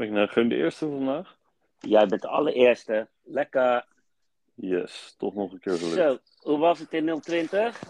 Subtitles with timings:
[0.00, 1.36] Ben ik nou gewoon de eerste vandaag?
[1.78, 3.08] Jij bent de allereerste.
[3.22, 3.84] Lekker.
[4.54, 5.94] Yes, toch nog een keer gelukt.
[5.94, 6.18] Zo,
[6.50, 7.80] hoe was het in 020?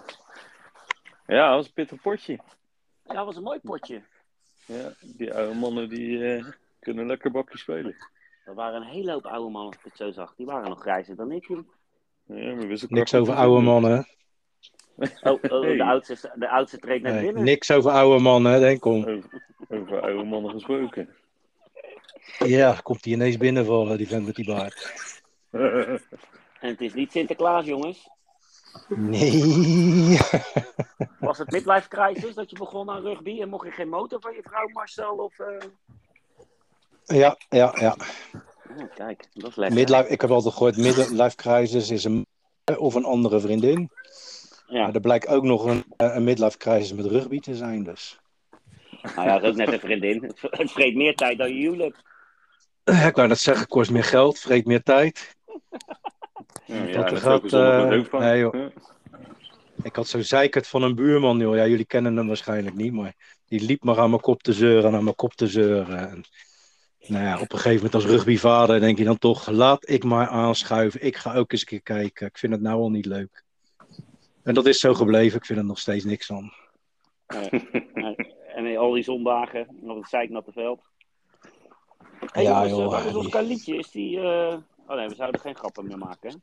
[1.26, 2.32] Ja, dat was een pittig potje.
[3.04, 4.02] Ja, dat was een mooi potje.
[4.66, 6.44] Ja, die oude mannen die eh,
[6.80, 7.96] kunnen lekker bakje spelen.
[8.44, 10.34] Er waren een hele hoop oude mannen, als ik het zo zag.
[10.36, 11.46] Die waren nog grijzer dan ik.
[11.46, 11.68] joh.
[12.24, 13.64] Ja, maar wist ik Niks wel over oude doen.
[13.64, 14.06] mannen.
[15.22, 15.76] Oh, oh Hey.
[15.76, 17.44] de, oudste, de oudste treedt naar Nee, binnen.
[17.44, 19.00] niks over oude mannen, denk om.
[19.04, 21.08] Over, over oude mannen gesproken.
[22.38, 24.92] Ja, komt hij ineens binnenvallen, die vent met die baard.
[26.60, 28.08] En het is niet Sinterklaas, jongens.
[28.88, 30.18] Nee.
[31.20, 34.34] Was het midlife crisis dat je begon aan rugby en mocht je geen motor van
[34.34, 35.16] je vrouw, Marcel?
[35.16, 35.68] Of, eh?
[37.04, 37.96] Ja, ja, ja.
[38.78, 39.78] oh, kijk, dat is lekker.
[39.78, 42.26] Midlife, ik heb altijd gehoord, midlife crisis is een
[42.78, 43.90] of een andere vriendin.
[44.66, 47.82] Ja, Maar er blijkt ook nog een, eh, een midlife crisis met rugby te zijn,
[47.84, 48.20] dus.
[49.02, 50.32] Nou ja, dat is ook net een vriendin.
[50.50, 51.96] Het, vreet meer tijd dan je huwelijk.
[52.84, 55.36] Ja, ik wou net zeggen, kost meer geld, vreet meer tijd.
[56.64, 58.20] Ja, ja, Dat gaat, eh, van.
[58.20, 58.70] nee, joh.
[59.82, 61.56] Ik had zo'n zeikert van een buurman, joh.
[61.56, 63.14] Ja, jullie kennen hem waarschijnlijk niet, maar
[63.46, 66.10] die liep maar aan mijn kop te zeuren en aan mijn kop te zeuren.
[66.10, 66.24] En,
[67.06, 70.28] nou ja, op een gegeven moment als rugbyvader denk je dan toch, laat ik maar
[70.28, 71.04] aanschuiven.
[71.04, 72.26] Ik ga ook eens een keer kijken.
[72.26, 73.44] Ik vind het nou al niet leuk.
[74.42, 75.38] En dat is zo gebleven.
[75.38, 76.52] Ik vind er nog steeds niks van.
[78.54, 80.88] En al die zondagen, nog het zeiknatte veld.
[82.32, 83.76] Hey, Ja, jongens, joh, eh, waar is ons die- Kalietje?
[83.76, 84.20] Is die...
[84.20, 84.56] eh,
[84.86, 86.30] Oh nee, we zouden geen grappen meer maken.
[86.30, 86.36] hè?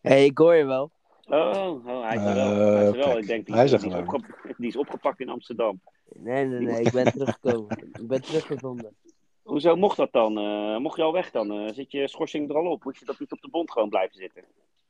[0.00, 0.90] Hé, hey, ik hoor je wel.
[1.28, 2.72] Oh, oh hij is er Eh, wel.
[2.74, 3.06] Hij is er wel.
[3.06, 4.14] kijk, Ik denk, die, hij is die, is gewoon.
[4.14, 5.80] opge- die is opgepakt in Amsterdam.
[6.12, 7.76] Nee, nee, nee, ik ben teruggekomen.
[7.94, 8.96] Ik ben teruggevonden.
[9.42, 10.38] Hoezo mocht dat dan?
[10.38, 11.50] Eh, mocht je al weg dan?
[11.52, 12.84] Eh, zit je schorsing er al op?
[12.84, 14.44] Moet je dat niet op de bond gewoon blijven zitten?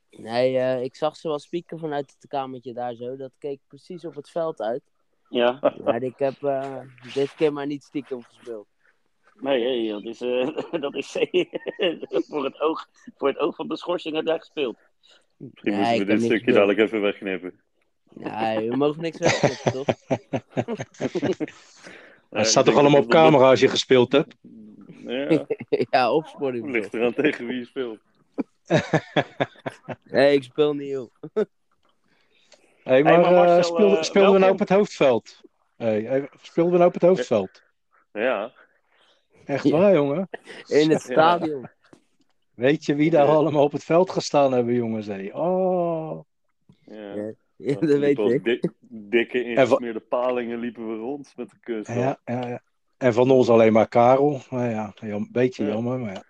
[0.09, 3.15] Nee, eh, ik zag ze wel spieken vanuit het kamertje daar zo.
[3.15, 4.83] Dat keek precies op het veld uit.
[5.29, 5.73] Ja.
[5.83, 6.79] Maar ik heb eh,
[7.13, 8.67] dit keer maar niet stiekem gespeeld.
[9.39, 11.11] Nee, hey, dat is, eh, dat is
[12.29, 14.77] voor, het oog, voor het oog van de schorsing heb jij gespeeld.
[15.37, 17.59] Misschien Nee, moeten we dit stukje dadelijk even wegknippen.
[18.13, 19.87] Nee, we mogen niks wegzetten, toch?
[22.29, 24.35] Het staat toch allemaal op camera als je gespeeld hebt?
[25.05, 25.45] Ja,
[25.89, 26.71] ja, opsporing.
[26.71, 26.99] ligt bro.
[26.99, 27.99] eraan tegen wie je speelt.
[30.03, 31.11] Nee, ik speel niet, joh.
[32.89, 35.41] Hey, maar, maar Marcel, speelden, speelden we nou op het hoofdveld?
[35.75, 37.61] Hey, hey, speelden we nou op het hoofdveld?
[38.13, 38.51] Ja,
[39.45, 39.77] Echt Ja.
[39.77, 40.29] waar, jongen?
[40.67, 41.67] In het stadion.
[42.55, 45.07] Weet je wie daar allemaal op het veld gestaan hebben, jongens?
[45.07, 45.33] Hey.
[45.33, 46.19] Oh.
[46.85, 47.33] ja.
[47.55, 48.43] Ja, dat weet ik.
[48.43, 51.93] dik- dikke ingesmeerde palingen liepen we rond met de kunst.
[51.93, 52.61] Ja, ja, ja.
[52.97, 54.41] En van ons alleen maar Karel.
[54.49, 55.69] Nou ja, een beetje Ja.
[55.71, 56.23] jammer, maar ja.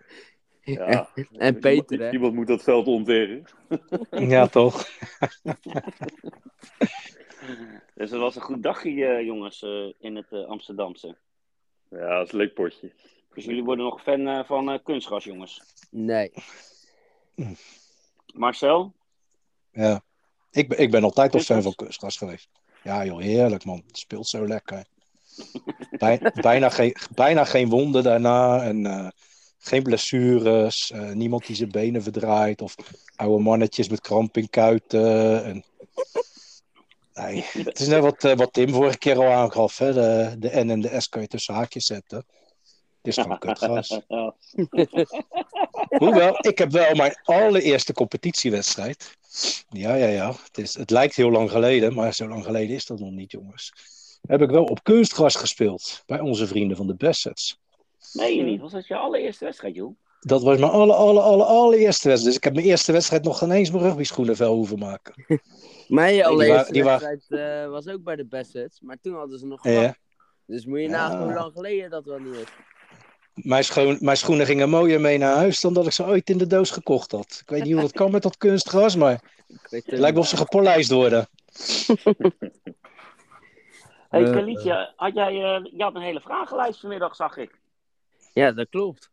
[0.72, 1.08] Ja.
[1.32, 2.10] En Peter, hè?
[2.10, 3.44] Iemand moet dat veld onteren.
[4.10, 4.86] Ja, toch?
[7.94, 11.16] Dus het was een goed dagje, eh, jongens, eh, in het eh, Amsterdamse.
[11.90, 12.92] Ja, dat is een leuk potje.
[13.34, 15.62] Dus jullie worden nog fan van kunstgras, jongens.
[15.90, 16.32] Nee.
[18.34, 18.92] Marcel?
[19.72, 20.02] Ja.
[20.50, 22.48] Ik, ben- ik ben altijd al fan van kunstgras geweest.
[22.82, 23.82] Ja, joh, heerlijk, man.
[23.86, 24.84] Het speelt zo lekker.
[25.90, 28.62] Bij- bijna, geen, bijna geen wonden daarna.
[28.62, 29.08] En eh,
[29.60, 30.90] geen blessures.
[30.90, 32.62] eh, niemand die zijn benen verdraait.
[32.62, 32.74] Of
[33.16, 35.44] oude mannetjes met kramp in kuiten.
[35.44, 35.64] En...
[37.14, 39.78] Nee, het is net wat, eh, wat Tim vorige keer al aangaf.
[39.78, 39.92] Hè?
[39.92, 42.24] De, de N en de S kan je tussen haakjes zetten.
[43.02, 44.00] Het is gewoon kutgras.
[44.08, 44.34] Ja.
[45.98, 49.16] Hoewel, ik heb wel mijn allereerste competitiewedstrijd.
[49.70, 50.28] Ja, ja, ja.
[50.28, 53.30] Het, is, het lijkt heel lang geleden, maar zo lang geleden is dat nog niet,
[53.30, 53.72] jongens.
[54.26, 57.59] Heb ik wel op kunstgras gespeeld bij onze vrienden van de Bassets.
[58.12, 58.60] Nee, je niet.
[58.60, 59.96] Was dat je allereerste wedstrijd, joh?
[60.20, 62.24] Dat was mijn alle, alle, alle, allereerste wedstrijd.
[62.24, 65.14] Dus ik heb mijn eerste wedstrijd nog geen eens mijn rugbyschoenen vel hoeven maken.
[65.88, 68.80] Mijn allereerste die waren- wedstrijd eh, was ook bij de Bassets.
[68.80, 69.94] Maar toen hadden ze nog Ja.
[70.46, 70.90] Dus moet je Ja.
[70.90, 72.48] nagaan hoe lang geleden dat wel niet is.
[73.34, 76.38] Mijn, schoon, mijn schoenen gingen mooier mee naar huis dan dat ik ze ooit in
[76.38, 77.38] de doos gekocht had.
[77.42, 79.12] Ik weet niet hoe dat kan met dat kunstgras, maar
[79.48, 81.28] Ik weet het lijkt wel of ze gepolijst worden.
[84.10, 87.59] hey, Eh, Kalietje, had jij eh, je had een hele vragenlijst vanmiddag, zag ik.
[88.32, 89.10] Ja, dat klopt.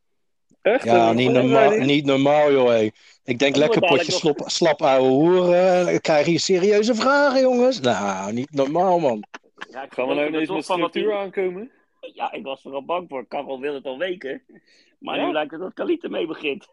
[0.62, 0.84] Echt?
[0.84, 2.68] Ja, niet normaal, niet normaal joh.
[2.70, 2.90] hé.
[3.24, 5.94] Ik denk lekker potje slop, slap ouwe hoeren.
[5.94, 7.80] Ik krijg hier serieuze vragen, jongens.
[7.80, 9.24] Nou, niet normaal, man.
[9.70, 11.72] Ja, ik Gaan we nou er ineens met structuur aankomen?
[12.14, 13.28] Ja, ik was er al bang voor.
[13.28, 14.44] Karel wil het al weken.
[15.00, 15.26] Maar Ja?
[15.26, 16.68] nu lijkt het dat Kaliet ermee begint.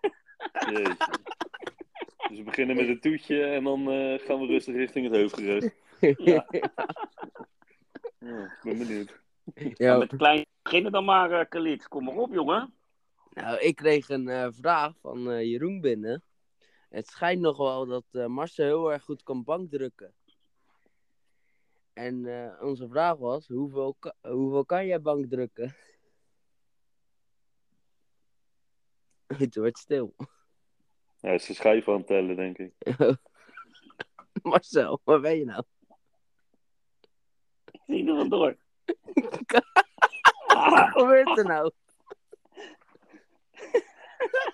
[2.28, 5.74] Dus we beginnen met een toetje en dan eh, gaan we rustig richting het hoofdgerecht.
[6.00, 6.46] Ja.
[8.18, 9.22] Ja, ik ben benieuwd.
[9.74, 11.88] Ja, Met de klein beginnen dan maar, Kaliet.
[11.88, 12.74] Kom maar op, jongen.
[13.30, 16.22] nou, ik kreeg een eh, vraag van eh, Jeroen binnen.
[16.88, 20.14] Het schijnt nog wel dat eh, Marcel heel erg goed kan bankdrukken.
[21.92, 25.74] En eh, onze vraag was, hoeveel, ka- hoeveel kan jij bankdrukken?
[29.38, 30.14] Het wordt stil.
[31.20, 32.72] Hij is zijn schijf aan het tellen, denk ik.
[34.42, 35.62] Marcel, waar ben je nou?
[37.70, 38.56] Ik zie er wel door.
[40.70, 41.70] Wat gebeurt er nou?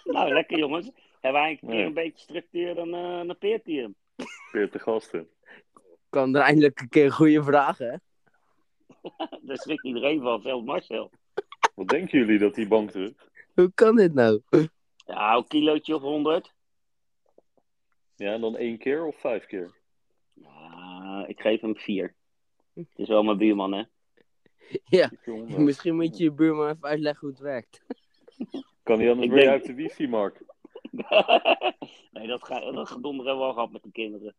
[0.04, 0.90] Nou, lekker jongens.
[1.20, 1.84] Hebben wij een keer Ja.
[1.86, 3.94] een beetje structuur, dan, eh dan peert hij hem.
[4.50, 5.28] 40 gasten.
[6.08, 7.96] Kan er eindelijk een keer goede vragen, hè?
[9.46, 11.10] Daar schrikt iedereen van, zelfs Marcel.
[11.74, 13.28] Wat denken jullie dat die bank drukt?
[13.54, 14.40] Hoe kan dit nou?
[15.06, 16.52] Ja, een kilootje of 100.
[18.16, 19.74] Ja, en dan één keer of vijf keer?
[20.32, 22.14] Ja, ik geef hem vier.
[22.74, 23.82] Het is wel mijn buurman, hè?
[24.98, 27.82] Ja, Jongen, misschien moet je je buurman even uitleggen hoe het werkt.
[28.82, 30.42] Kan hij anders Ik weer denk- uit de wifi, Mark?
[32.12, 34.34] nee, dat, ga, dat gedonder hebben we al gehad met de kinderen.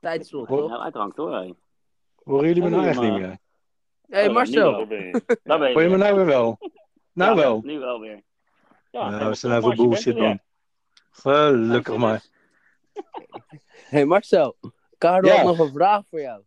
[0.00, 0.58] Tijdslot, Wat?
[0.58, 0.68] toch?
[0.70, 1.34] Nou, uithangt hoor.
[1.34, 1.52] hé.
[2.22, 3.28] Horen jullie me Ja, nou echt niet meer?
[3.28, 3.38] Hé,
[4.18, 4.72] hey, Oh, Marcel.
[4.72, 5.22] Daar ben je.
[5.42, 6.58] Daar ben je Hoor je me nou weer wel?
[7.12, 7.60] Nou Ja, wel.
[7.64, 8.22] Nu wel weer.
[8.90, 10.40] Ja, helemaal we zijn top, even bullshit dan.
[11.10, 12.24] Gelukkig maar.
[12.92, 13.00] Hé,
[13.88, 14.56] hey, Marcel.
[14.98, 15.36] Karel Ja.
[15.36, 16.42] had nog een vraag voor jou.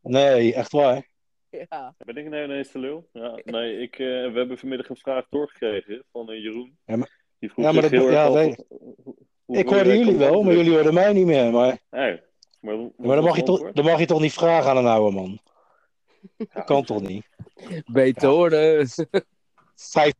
[0.00, 1.06] Nee, echt waar.
[1.70, 1.94] Ja.
[1.98, 3.08] Ben ik nou ineens de lul?
[3.12, 6.78] Ja, nee, ik, eh, we hebben vanmiddag een vraag doorgekregen van eh, Jeroen.
[6.84, 9.16] Ja, maar- Die vroeg Ja, maar zich dat- heel ja, erg af weet- hoe- hoe-
[9.44, 11.50] hoe Ik hoorde jullie wel, maar jullie hoorden mij niet meer.
[11.52, 12.20] Maar, Nee,
[12.60, 15.16] maar maar dan, mag je toch, dan mag je toch niet vragen aan een oude
[15.16, 15.38] man?
[16.36, 17.26] Dat kan toch niet?
[17.92, 18.86] Beter horen.
[19.74, 20.12] Vijf.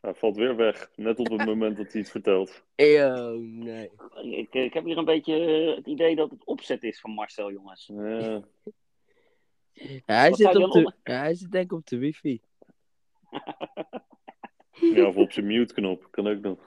[0.00, 2.64] Hij valt weer weg, net op het moment dat hij iets vertelt.
[2.74, 3.90] Eeuw, nee.
[4.22, 5.34] Ik, ik heb hier een beetje
[5.68, 7.90] eh, het idee dat het opzet is van Marcel, jongens.
[7.94, 8.42] Ja,
[9.74, 11.98] Ja, hij, Wat zit zou op je de, ja, hij zit denk ik op de
[11.98, 12.40] wifi.
[14.94, 16.58] ja, of op zijn mute-knop, kan ook nog.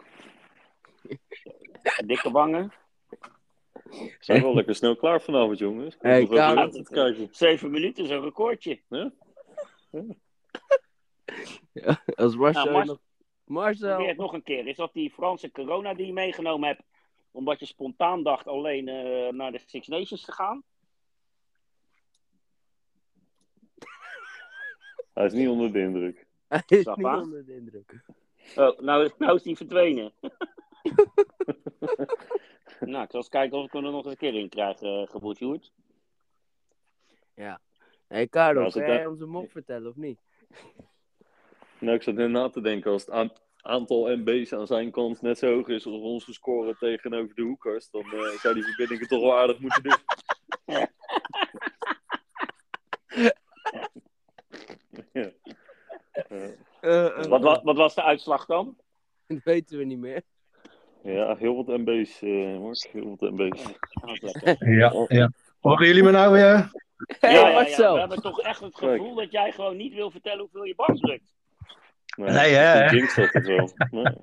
[2.05, 2.71] Dikke wangen.
[3.83, 5.95] We zijn wel lekker snel klaar vanavond, jongens.
[5.99, 6.27] Hey,
[6.83, 7.27] kijken.
[7.31, 8.81] Zeven minuten is een recordje.
[12.15, 12.99] Als Marcel Nou, Mar- nog...
[13.43, 14.07] Probeer Marcel.
[14.07, 14.67] het nog een keer.
[14.67, 16.81] Is dat die Franse corona die je meegenomen hebt?
[17.31, 20.63] Omdat je spontaan dacht alleen eh, naar de Six Nations te gaan?
[25.17, 26.25] Hij is niet onder de indruk.
[26.47, 28.01] Hij is niet onder de indruk.
[28.55, 30.11] Oh, nou, is- nou is die verdwenen.
[32.79, 34.81] nou, ik zal eens kijken of ik hem er nog eens een keer in krijg,
[34.81, 35.71] uh, geboetjoerd.
[37.33, 40.19] Hé, hey, Ja, als kan het jij een mop vertellen of niet?
[41.79, 43.31] Nou, ik zat net na te denken, als het aan-
[43.61, 47.89] aantal MB's aan zijn kant net zo hoog is als onze score tegenover de hoekers,
[47.89, 49.97] dan eh, zou die verbinding het toch wel aardig moeten doen.
[55.13, 55.29] Ja.
[56.11, 56.49] Eh,
[56.81, 58.77] Eh, eh, Wat, wa- wat was de uitslag dan?
[59.27, 60.21] Dat weten we niet meer.
[61.03, 62.87] ja, heel wat MB's, eh Mark.
[62.91, 63.63] Heel wat MB's.
[63.93, 64.69] Was lekker.
[64.69, 65.31] Ja, ja.
[65.59, 66.41] Horen jullie me nou weer?
[66.41, 70.39] Ja, ja, ja, we hebben toch echt het gevoel dat jij gewoon niet wil vertellen
[70.39, 71.33] hoeveel je bank drukt.
[72.15, 72.99] Nee, hè?
[73.15, 73.71] dat het wel.
[73.91, 74.13] Nee.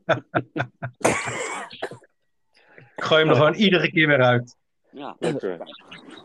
[2.97, 4.57] Ik gooi hem er gewoon iedere keer weer uit.
[4.95, 5.59] Ja, Lekker.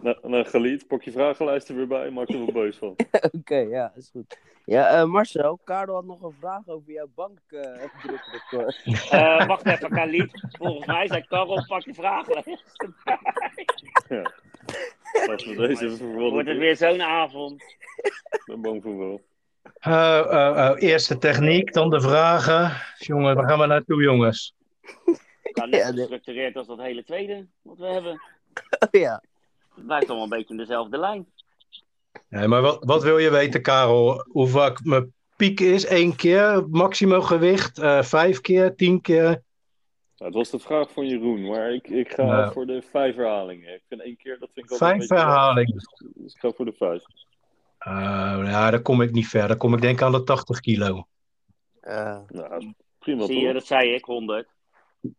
[0.02, 2.10] Nou, nou, Galiet, pak je vragenlijst er weer bij.
[2.10, 2.96] Maak er wel boos van.
[3.40, 4.40] Oké, ja, is goed.
[4.66, 8.82] Ja, eh, Marcel, Karel had nog een vraag over jouw bankdrukrecord.
[9.12, 10.48] Eh, wacht even, Khalid.
[10.58, 12.44] Volgens mij zei Karel, pak je vragen.
[14.10, 14.32] Ja.
[15.28, 16.14] Laten we deze even.
[16.14, 17.62] Wordt het weer zo'n avond?
[18.30, 19.22] Ik ben bang voor wel.
[19.80, 22.72] Eh, eh, eh, eerst de techniek, dan de vragen.
[22.98, 24.56] Jongen, waar gaan we naartoe, jongens?
[25.54, 28.22] Nou, net Ja, gestructureerd als dat hele tweede wat we hebben.
[28.80, 29.24] Oh, ja.
[29.76, 31.26] Het blijft allemaal een beetje in dezelfde lijn.
[32.30, 34.26] Nee, maar wat, wat wil je weten, Karel?
[34.30, 35.90] Hoe vaak mijn piek is?
[35.90, 37.78] Eén keer maximum gewicht?
[37.80, 38.76] eh, vijf keer?
[38.76, 39.24] Tien keer?
[40.18, 42.52] Nou, het was de vraag van Jeroen, maar ik, ik ga Nou.
[42.52, 43.74] voor de vijf herhalingen.
[43.74, 45.76] Ik vind één keer, dat vind ik altijd Vijf beetje herhalingen.
[46.16, 47.04] Dus ik ga voor de vijf.
[47.88, 47.94] Uh,
[48.52, 49.48] ja, daar kom ik niet ver.
[49.48, 51.08] Dan kom ik denk ik aan de 80 kilo.
[51.82, 53.54] Eh, Nou, prima Zie je, toch?
[53.54, 54.48] dat zei ik, 100.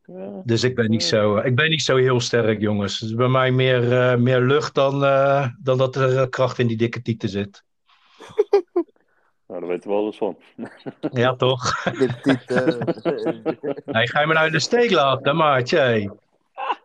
[0.05, 0.43] Ja.
[0.45, 3.01] Dus ik ben niet zo, ik ben niet zo heel sterk, jongens.
[3.01, 6.59] Het is bij mij meer, eh, meer lucht dan, eh, dan dat er eh, kracht
[6.59, 7.65] in die dikke tieten zit.
[9.47, 10.39] Nou, daar weten we alles van.
[11.23, 11.85] Ja, toch?
[13.85, 16.13] Hey, ga je me nou in de steek laten, maatje?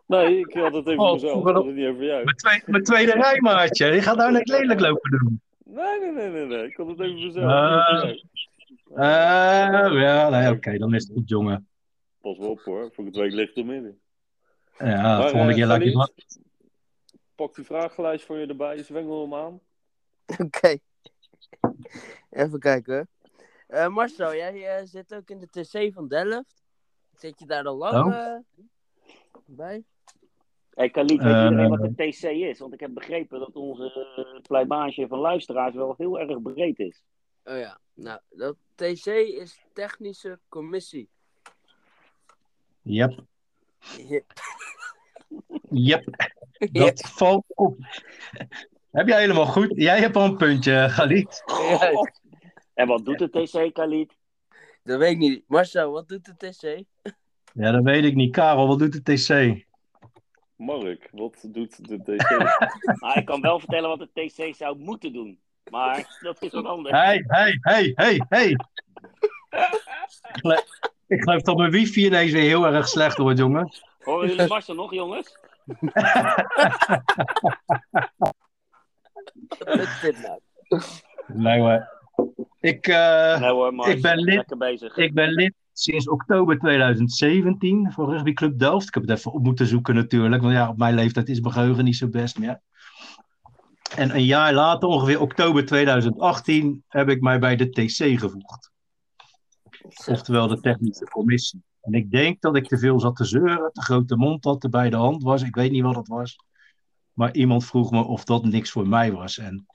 [0.06, 1.48] Nee, ik had het even Oh, voor mezelf.
[1.48, 2.24] Ik had het niet over jou.
[2.24, 3.86] Mijn, twee, mijn tweede rij, maatje.
[3.86, 5.40] Je gaat nou net lelijk lopen doen.
[5.64, 6.66] Nee, nee, nee, nee, nee.
[6.66, 7.44] Ik had het even voor mezelf.
[7.44, 8.02] Ah.
[8.02, 8.18] jou.
[8.94, 11.66] Eh, ja, nee, oké, dan is het goed, jongen.
[12.26, 14.00] Pas wel op hoor, voor het week ligt er midden.
[14.78, 16.30] Ja, Maar, volgende eh, keer laat ik
[17.34, 19.60] Pak die vragenlijst voor je erbij, zwengel hem aan.
[20.46, 20.78] Oké.
[22.30, 23.08] Even kijken.
[23.66, 26.62] Eh, Marcel, jij eh, zit ook in de TC van Delft.
[27.14, 28.38] Zit je daar al lang Oh.
[29.44, 29.84] bij?
[30.70, 32.58] Hey, Khalid, weet Eh, iedereen wat de TC is?
[32.58, 37.02] Want ik heb begrepen dat onze uh, pleibage van luisteraars wel heel erg breed is.
[37.44, 37.80] Oh ja.
[37.94, 41.10] Nou, dat TC is technische commissie.
[42.88, 43.24] Yep,
[44.08, 44.20] Ja.
[45.70, 46.04] yep.
[46.72, 47.76] Dat valt op.
[48.90, 49.72] Heb jij helemaal goed?
[49.74, 51.42] Jij hebt al een puntje, Galit.
[51.46, 51.90] Ja,
[52.74, 54.12] En wat doet de TC, Khalid?
[54.82, 55.44] dat weet ik niet.
[55.46, 56.84] Marcel, wat doet de TC?
[57.54, 58.32] Ja, dat weet ik niet.
[58.32, 59.64] Karel, wat doet de TC?
[60.56, 62.28] Mark, wat doet de DC?
[63.00, 65.40] Nou, ik kan wel vertellen wat de TC zou moeten doen.
[65.70, 66.94] Maar dat is wat anders.
[66.96, 68.56] Hey, hey, hey, hey, hey.
[71.06, 73.82] Ik geloof- Ik dat mijn wifi ineens weer heel erg slecht wordt, jongens.
[74.02, 75.38] Horen jullie Marcel nog, jongens?
[79.58, 80.40] Wat is dit nou?
[81.26, 81.88] Nee hoor.
[82.60, 83.94] Ik, eh, Nee hoor, Marcel.
[83.94, 84.34] Ik ben lid.
[84.34, 84.96] Lekker bezig.
[84.96, 88.86] ik ben lid sinds oktober 2017 voor Rugby Club Delft.
[88.88, 91.54] Ik heb het even op moeten zoeken natuurlijk, want ja, op mijn leeftijd is mijn
[91.54, 92.60] geheugen niet zo best meer.
[93.96, 98.70] En een jaar later, ongeveer oktober 2018, heb ik mij bij de TC gevoegd.
[100.06, 101.62] Oftewel de technische commissie.
[101.80, 104.68] En ik denk dat ik te veel zat te zeuren, te grote mond had, te
[104.68, 105.42] bij de hand was.
[105.42, 106.38] Ik weet niet wat het was.
[107.12, 109.38] Maar iemand vroeg me of dat niks voor mij was.
[109.38, 109.66] En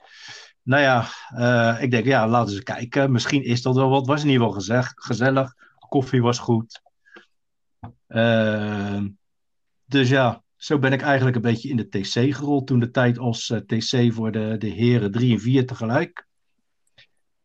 [0.62, 3.12] nou ja, eh, ik denk, ja, laten eens kijken.
[3.12, 4.06] Misschien is dat wel wat.
[4.06, 5.54] Was in ieder geval gezellig.
[5.88, 6.82] Koffie was goed.
[8.06, 9.02] Eh,
[9.84, 12.66] dus ja, zo ben ik eigenlijk een beetje in de TC gerold.
[12.66, 16.26] Toen de tijd als eh, TC voor de, de heren 3 en 4 tegelijk.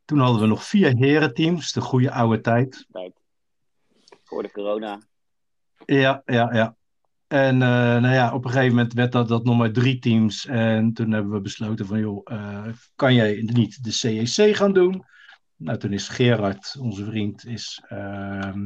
[0.08, 2.86] Toen hadden we nog vier herenteams, de goede oude tijd.
[4.24, 5.02] Voor de corona.
[5.86, 6.76] Ja, ja, ja.
[7.28, 10.46] En eh, nou ja, op een gegeven moment werd dat, dat nog maar drie teams.
[10.46, 15.04] En toen hebben we besloten van, joh, eh, kan jij niet de CEC gaan doen?
[15.56, 18.64] Nou, toen is Gerard, onze vriend, is ehm,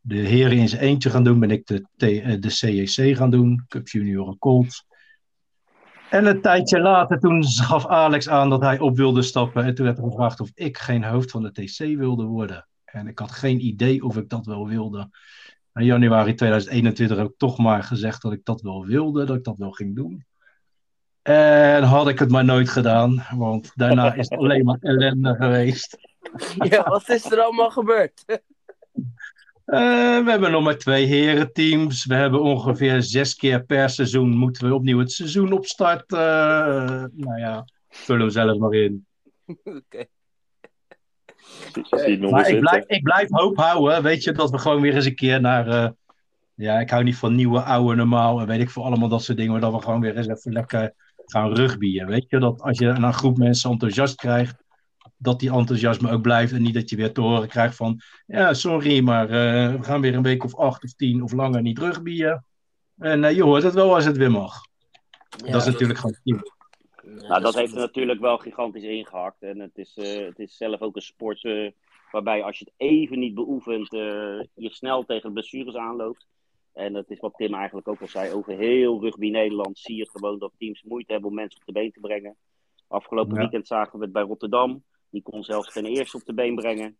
[0.00, 1.40] de heren in zijn eentje gaan doen.
[1.40, 4.84] Ben ik de, eh, de CEC gaan doen, Cup Junior Colts.
[6.10, 9.64] En een tijdje later, toen gaf Alex aan dat hij op wilde stappen.
[9.64, 12.68] En toen werd er gevraagd of ik geen hoofd van de TC wilde worden.
[12.84, 15.10] En ik had geen idee of ik dat wel wilde.
[15.74, 19.44] In januari 2021 heb ik toch maar gezegd dat ik dat wel wilde, dat ik
[19.44, 20.24] dat wel ging doen.
[21.22, 25.98] En had ik het maar nooit gedaan, want daarna is het alleen maar ellende geweest.
[26.58, 28.24] Ja, wat is er allemaal gebeurd?
[29.70, 32.06] Eh, we hebben nog maar twee herenteams.
[32.06, 36.18] We hebben ongeveer zes keer per seizoen moeten we opnieuw het seizoen opstarten.
[36.18, 39.06] Eh, nou ja, vullen we zelf maar in.
[39.64, 40.04] Oké.
[42.30, 45.14] Maar ik blijf, ik blijf hoop houden, weet je, dat we gewoon weer eens een
[45.14, 45.68] keer naar...
[45.68, 45.90] eh,
[46.54, 49.38] ja, ik hou niet van nieuwe, oude, normaal en weet ik veel allemaal dat soort
[49.38, 49.52] dingen.
[49.52, 50.94] Maar dat we gewoon weer eens even lekker
[51.26, 52.38] gaan rugbyen, weet je.
[52.38, 54.64] Dat als je een groep mensen enthousiast krijgt,
[55.20, 56.52] dat die enthousiasme ook blijft.
[56.52, 60.00] En niet dat je weer te horen krijgt van, ja, sorry, maar eh, we gaan
[60.00, 62.44] weer een week of acht of tien of langer niet rugbyen.
[62.98, 64.60] En eh, je hoort het wel als het weer mag.
[65.44, 66.40] Ja, dat is natuurlijk gewoon nieuw.
[67.02, 69.42] Nou, dat heeft er natuurlijk wel gigantisch ingehakt.
[69.42, 71.70] En het is, eh, het is zelf ook een sport eh,
[72.10, 76.26] waarbij als je het even niet beoefent, eh, je snel tegen blessures aanloopt.
[76.72, 78.32] En dat is wat Tim eigenlijk ook al zei.
[78.32, 81.72] Over heel rugby Nederland zie je gewoon dat teams moeite hebben om mensen op de
[81.72, 82.36] been te brengen.
[82.88, 83.40] Afgelopen Ja.
[83.40, 84.84] weekend zagen we het bij Rotterdam.
[85.10, 86.96] Die kon zelfs geen eerste op de been brengen.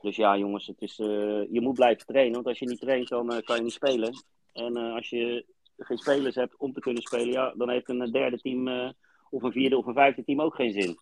[0.00, 2.34] Dus ja, jongens, het is, eh, je moet blijven trainen.
[2.34, 4.24] Want als je niet traint, dan eh, kan je niet spelen.
[4.52, 5.46] En eh, als je
[5.78, 8.90] geen spelers hebt om te kunnen spelen, ja, dan heeft een derde team eh,
[9.30, 10.98] of een vierde of een vijfde team ook geen zin.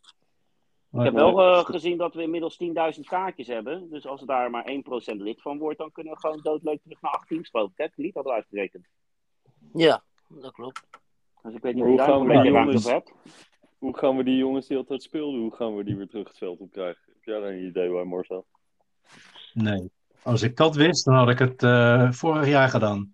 [0.92, 2.58] Ik heb wel eh, gezien dat we inmiddels
[2.96, 3.90] 10.000 kaartjes hebben.
[3.90, 7.12] Dus als daar maar 1% lid van wordt, dan kunnen we gewoon doodleuk terug naar
[7.12, 7.70] 8 teams, ik.
[7.74, 7.86] Hè?
[7.94, 8.86] Niet hadden uitgerekend.
[9.72, 10.82] Ja, dat klopt.
[11.42, 13.12] Dus ik weet niet Hoe je daar een beetje ruimte hebt.
[13.84, 16.38] Hoe gaan we die jongens die altijd speelden, hoe gaan we die weer terug het
[16.38, 17.02] veld op krijgen?
[17.06, 18.46] Heb jij daar een idee bij, Marcel?
[19.52, 19.90] Nee.
[20.22, 23.12] Als ik dat wist, dan had ik het eh, vorig jaar gedaan.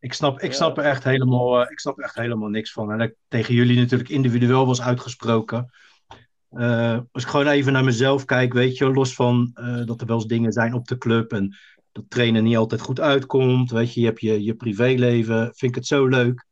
[0.00, 0.56] Ik snap, ik Ja.
[0.56, 2.92] snap er echt helemaal, eh, ik snap er echt helemaal niks van.
[2.92, 5.70] En dat ik tegen jullie natuurlijk individueel was uitgesproken.
[6.50, 9.50] Eh, als ik gewoon even naar mezelf kijk, weet je, los van
[9.84, 11.56] dat er wel eens dingen zijn op de club en
[11.92, 13.70] dat trainen niet altijd goed uitkomt.
[13.70, 15.42] Weet je, je hebt je, je privéleven.
[15.44, 16.46] Vind ik het zo leuk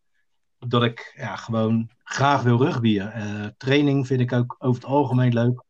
[0.58, 3.12] dat ik ja, gewoon graag wil rugbyen.
[3.12, 5.62] Eh training vind ik ook over het algemeen leuk.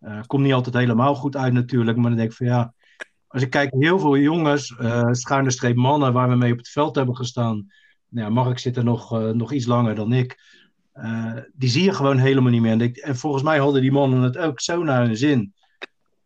[0.00, 2.74] Eh komt niet altijd helemaal goed uit natuurlijk, maar dan denk ik van ja,
[3.26, 6.68] als ik kijk, heel veel jongens, eh schuine streep mannen waar we mee op het
[6.68, 7.72] veld hebben gestaan.
[8.08, 10.38] Nou ja, Mark zit er nog, nog iets langer dan ik.
[11.52, 13.02] Die zie je gewoon helemaal niet meer.
[13.02, 15.54] En, volgens mij hadden die mannen het ook zo naar hun zin.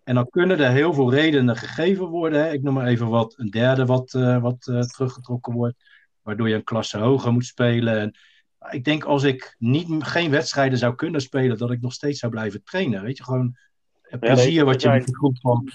[0.04, 2.40] En dan kunnen er heel veel redenen gegeven worden.
[2.40, 2.52] Hè.
[2.52, 3.34] Ik noem maar even wat.
[3.36, 4.60] Een derde wat, wat
[4.92, 5.76] teruggetrokken wordt.
[6.22, 8.00] Waardoor je een klasse hoger moet spelen.
[8.00, 8.14] En
[8.70, 12.32] ik denk als ik niet, geen wedstrijden zou kunnen spelen, dat ik nog steeds zou
[12.32, 13.02] blijven trainen.
[13.02, 13.56] Weet je, gewoon
[14.02, 14.98] het plezier wat je zijn.
[14.98, 15.68] met de groep van.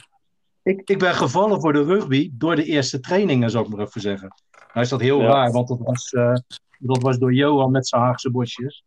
[0.63, 4.01] Ik, ik ben gevallen voor de rugby door de eerste trainingen, zou ik maar even
[4.01, 4.33] zeggen.
[4.73, 5.27] Nou is dat heel Ja.
[5.27, 6.35] raar, want dat was, eh,
[6.79, 8.83] dat was door Johan met zijn Haagse bosjes.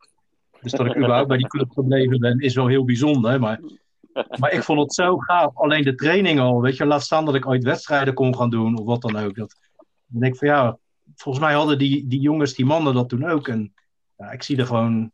[0.61, 3.41] Dus dat ik überhaupt bij die club gebleven ben, is wel heel bijzonder.
[3.41, 3.61] Maar
[4.39, 5.57] Maar ik vond het zo gaaf.
[5.57, 6.61] Alleen de training al.
[6.61, 8.79] Weet je, laat staan dat ik ooit wedstrijden kon gaan doen.
[8.79, 9.35] Of wat dan ook.
[9.35, 9.57] Dat,
[10.07, 10.79] dan denk ik van ja,
[11.17, 13.49] volgens mij hadden die, die jongens, die mannen dat toen ook.
[13.49, 13.75] En
[14.17, 15.13] ja, ik zie er gewoon,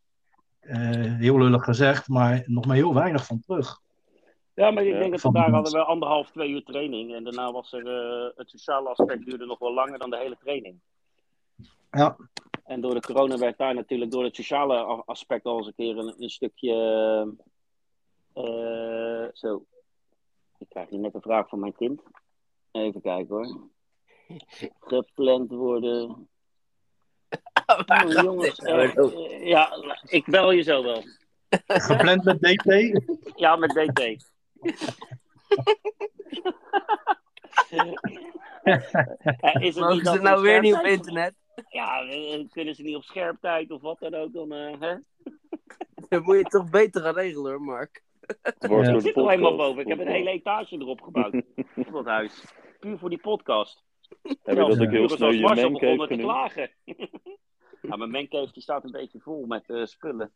[0.60, 3.80] eh, heel lullig gezegd, maar nog maar heel weinig van terug.
[4.54, 7.14] Ja, maar ik denk dat we van daar hadden we anderhalf, twee uur training.
[7.14, 10.36] En daarna was er eh, het sociale aspect duurde nog wel langer dan de hele
[10.40, 10.80] training.
[11.90, 12.16] Ja.
[12.64, 15.98] En door de corona werd daar natuurlijk door het sociale aspect al eens een keer
[15.98, 16.74] een, een stukje.
[18.32, 19.64] eh, zo.
[20.58, 22.02] Ik krijg hier net een vraag van mijn kind.
[22.70, 23.68] Even kijken hoor.
[24.80, 26.28] Gepland worden.
[28.06, 28.58] Oh, jongens.
[28.58, 29.70] eh, ja,
[30.08, 31.04] ik bel je zo wel.
[31.66, 33.00] Gepland met DT?
[33.36, 34.00] Ja, met DT.
[38.62, 41.34] Eh, is het Mogen ze nou weer niet op scherp internet?
[41.68, 42.04] Ja,
[42.50, 44.32] kunnen ze niet op scherptijd of wat dan ook?
[44.32, 44.94] Dan, eh, hè?
[46.08, 48.02] Dan moet je het toch beter gaan regelen hoor, Mark.
[48.42, 48.92] Het wordt Ja.
[48.92, 49.82] door Ik zit er helemaal boven.
[49.82, 51.34] Ik heb een hele etage erop gebouwd.
[51.74, 52.44] op dat huis.
[52.80, 53.82] Puur voor die podcast.
[54.22, 56.70] Heb je dat ook heel snel je te klagen.
[57.82, 60.32] Ja, mijn mancave die staat een beetje vol met eh, spullen.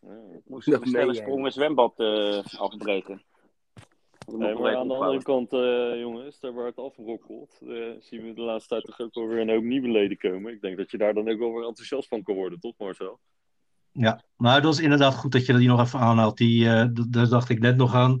[0.00, 0.08] Ja.
[0.32, 3.22] Ik moest Dat een snelle sprong mijn zwembad eh, afbreken.
[4.26, 8.22] Dat Nee, maar aan de andere kant, eh, jongens, daar waar het afbrokkelt, eh, zien
[8.22, 10.52] we de laatste tijd toch ook wel weer een hoop nieuwe leden komen.
[10.52, 13.20] Ik denk dat je daar dan ook wel weer enthousiast van kan worden, toch Marcel?
[13.92, 16.36] Ja, maar dat is inderdaad goed dat je die nog even aanhaalt.
[16.36, 18.20] Die, eh, daar dacht ik net nog aan.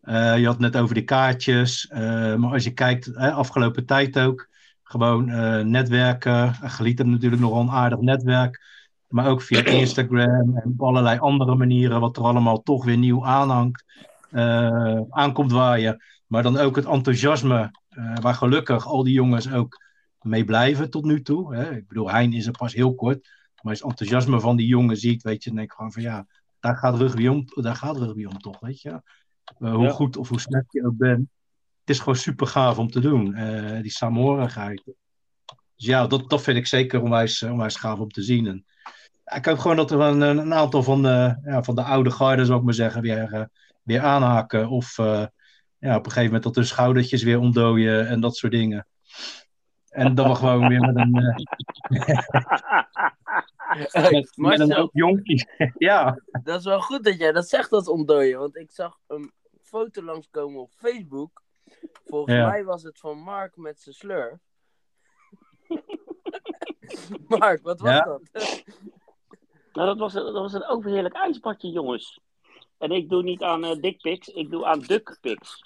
[0.00, 1.86] Eh, je had het net over de kaartjes.
[1.86, 4.48] eh, maar als je kijkt, eh, afgelopen tijd ook,
[4.88, 6.54] gewoon eh, netwerken.
[6.54, 8.60] Geliet heeft natuurlijk nogal een aardig netwerk.
[9.08, 13.26] Maar ook via Instagram en op allerlei andere manieren, wat er allemaal toch weer nieuw
[13.26, 13.84] aanhangt,
[14.30, 16.02] eh, aankomt waaien.
[16.26, 19.84] Maar dan ook het enthousiasme, eh, waar gelukkig al die jongens ook
[20.20, 21.54] mee blijven tot nu toe.
[21.54, 21.76] Hè.
[21.76, 23.28] Ik bedoel, Hein is er pas heel kort.
[23.62, 26.02] Maar als het enthousiasme van die jongen ziet, weet je, dan denk ik gewoon van
[26.02, 26.26] ja,
[26.60, 29.02] daar gaat rugby om, daar gaat rugby om toch, weet je.
[29.58, 29.90] Hoe Ja.
[29.90, 31.28] goed of hoe slecht je ook bent.
[31.88, 34.82] Het is gewoon super gaaf om te doen, eh, die saamhorigheid.
[35.76, 38.46] Dus ja, dat, dat vind ik zeker onwijs, eh, onwijs gaaf om te zien.
[38.46, 38.66] En,
[39.36, 42.46] ik hoop gewoon dat er een, een aantal van de, ja, van de oude garden,
[42.46, 43.44] zou ik maar zeggen, weer, eh,
[43.82, 44.68] weer aanhaken.
[44.68, 48.86] Of ja, op een gegeven moment dat de schoudertjes weer ontdooien en dat soort dingen.
[49.88, 51.36] En dan we gewoon weer met een, eh,
[54.10, 55.22] met, met een
[55.88, 58.38] ja, dat is wel goed dat jij dat zegt, dat ontdooien.
[58.38, 61.46] Want ik zag een foto langskomen op Facebook.
[62.06, 62.46] Volgens Ja.
[62.48, 64.38] mij was het van Mark met zijn slurf.
[67.38, 68.04] Mark, wat was Ja?
[68.04, 68.22] dat?
[69.72, 72.20] Nou, dat was, dat was een overheerlijk ijsbadje, jongens.
[72.78, 75.62] En ik doe niet aan uh, dickpics, ik doe aan duckpics.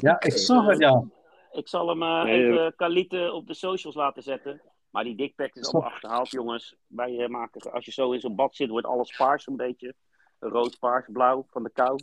[0.00, 1.04] ja, ik zag het, ja.
[1.52, 4.62] Ik zal hem uh, Nee, even Kalite op de socials laten zetten.
[4.90, 6.76] Maar die dickpic is allemaal achterhaald, jongens.
[6.86, 9.94] Wij uh, maken, als je zo in zo'n bad zit, wordt alles paars een beetje.
[10.38, 11.98] Rood, paars, blauw van de kou.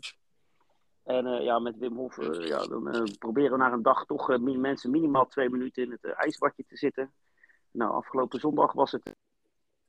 [1.07, 4.05] En uh, ja, met Wim Hof uh, ja, dan uh, proberen we na een dag
[4.05, 7.13] toch uh, mensen minimaal twee minuten in het uh, ijsbadje te zitten.
[7.71, 9.15] Nou, afgelopen zondag was het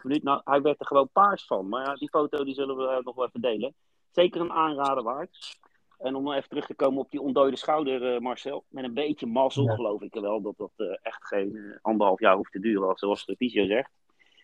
[0.03, 0.23] minuut.
[0.23, 1.69] Nou, hij werd er gewoon paars van.
[1.69, 3.75] Maar ja, die foto die zullen we nog wel even delen.
[4.11, 5.59] Zeker een aanrader waard.
[5.99, 8.65] En om even terug te komen op die ontdooide schouder, uh, Marcel.
[8.69, 9.75] Met een beetje mazzel ja.
[9.75, 13.25] geloof ik wel dat dat uh, echt geen uh, anderhalf jaar hoeft te duren, zoals
[13.25, 13.91] de visio zegt.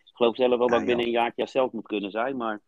[0.05, 2.61] Ik geloof zelf wel dat ik binnen een jaartje zelf moet kunnen zijn, maar...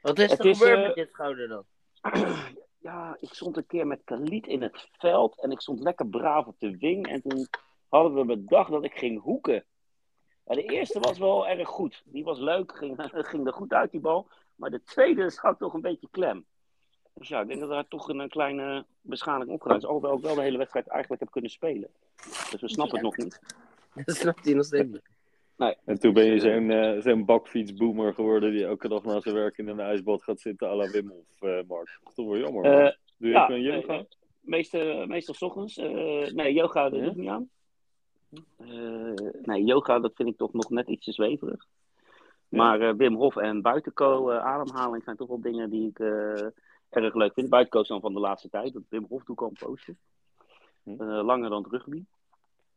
[0.00, 1.64] Wat is er gebeurd met dit schouder dan?
[2.88, 6.46] ja, ik stond een keer met Kaliet in het veld en ik stond lekker braaf
[6.46, 7.06] op de wing.
[7.08, 7.46] En toen
[7.88, 9.64] hadden we bedacht dat ik ging hoeken.
[10.44, 12.02] Ja, de eerste was wel erg goed.
[12.04, 12.96] Die was leuk, ging,
[13.30, 14.28] ging er goed uit die bal.
[14.54, 16.46] Maar de tweede zat toch een beetje klem.
[17.12, 19.86] Dus ja, ik denk dat daar toch een, een kleine beschadiging opgedaan is.
[19.86, 21.90] Alhoewel ik wel de hele wedstrijd eigenlijk heb kunnen spelen.
[22.50, 23.40] Dus we snappen het nog niet.
[24.04, 25.02] Dat snapt hij nog steeds niet.
[25.58, 25.76] Nee.
[25.84, 29.58] En toen ben je zo'n uh, zo'n bakfietsboomer geworden die elke dag na zijn werk
[29.58, 31.98] in een ijsbad gaat zitten à la Wim Hof, uh, Mark.
[32.00, 32.62] Dat is toch wel jammer.
[33.16, 34.04] Doe je ja, een yoga?
[34.40, 35.76] meestal, meestal s ochtends.
[36.34, 37.48] Nee, yoga dat doe ik niet aan.
[39.42, 41.66] Nee, yoga dat vind ik toch nog net iets te zweverig.
[42.48, 45.98] Maar Wim Hof en buitenko, uh, ademhaling zijn toch wel dingen die ik
[46.88, 47.48] erg leuk vind.
[47.48, 48.72] Buitenko is dan van de laatste tijd.
[48.72, 49.96] Dat Wim Hof doe ik al een poosje.
[50.84, 52.04] Uh, langer dan het rugby.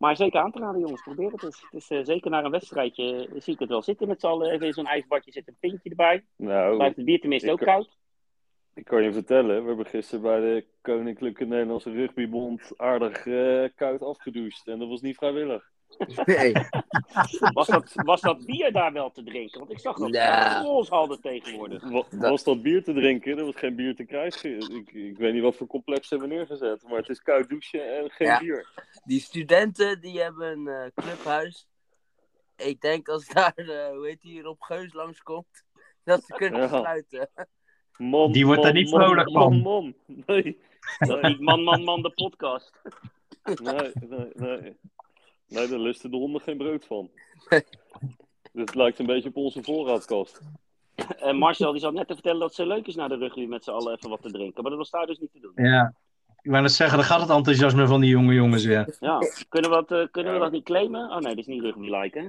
[0.01, 1.01] Maar zeker aan te raden, jongens.
[1.01, 1.61] Probeer het eens.
[1.61, 3.29] Het is uh, zeker na een wedstrijdje.
[3.37, 4.51] Zie ik het wel zitten met z'n allen.
[4.51, 6.23] Even in zo'n ijsbadje zit een pintje erbij.
[6.35, 7.97] Nou, Blijft het bier tenminste ook kan- koud.
[8.73, 14.01] ik kan je vertellen, we hebben gisteren bij de Koninklijke Nederlandse Rugbybond aardig eh, koud
[14.01, 14.67] afgedoucht.
[14.67, 15.69] En dat was niet vrijwillig.
[16.25, 16.53] Nee.
[17.53, 19.59] Was dat, was dat bier daar wel te drinken?
[19.59, 20.83] Want ik zag dat Nou.
[20.83, 21.89] we hadden tegenwoordig.
[21.89, 23.37] Wa- Was dat bier te drinken?
[23.37, 24.59] Er was geen bier te krijgen.
[24.75, 27.97] Ik, ik weet niet wat voor complex ze hebben neergezet, maar het is koud douchen
[27.97, 28.39] en geen Ja.
[28.39, 28.67] bier.
[29.03, 31.67] Die studenten die hebben een eh, clubhuis.
[32.55, 35.63] Ik denk als daar, eh, hoe heet die, Rob Geus langskomt,
[36.03, 36.67] dat ze kunnen Ja.
[36.67, 37.29] sluiten.
[37.97, 39.61] Man, Die wordt man, er niet man, vrolijk man, van.
[39.61, 39.93] Man,
[40.25, 40.57] Nee.
[40.99, 42.81] Dat niet man, man, man, de podcast.
[43.43, 44.77] Nee, nee, nee.
[45.51, 47.09] Nee, daar lusten de honden geen brood van.
[48.53, 50.41] Dus het lijkt een beetje op onze voorraadkast.
[51.19, 53.45] En Marcel die zat net te vertellen dat het zo leuk is naar de rugby
[53.45, 54.61] met z'n allen even wat te drinken.
[54.61, 55.51] Maar dat was daar dus niet te doen.
[55.65, 55.93] Ja.
[56.41, 58.95] Ik wou net zeggen, dan gaat het enthousiasme van die jonge jongens weer.
[58.99, 61.01] Ja, kunnen we dat, eh, kunnen we dat niet claimen?
[61.09, 62.27] Oh nee, dat is niet rugby-like, hè?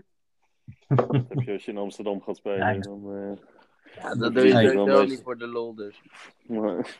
[0.97, 2.75] Dat heb je als je in Amsterdam gaat spelen.
[2.75, 2.81] Ja.
[2.81, 6.01] Dan, eh, Ja, dat doe je sowieso dan- niet voor de lol dus.
[6.47, 6.99] maar-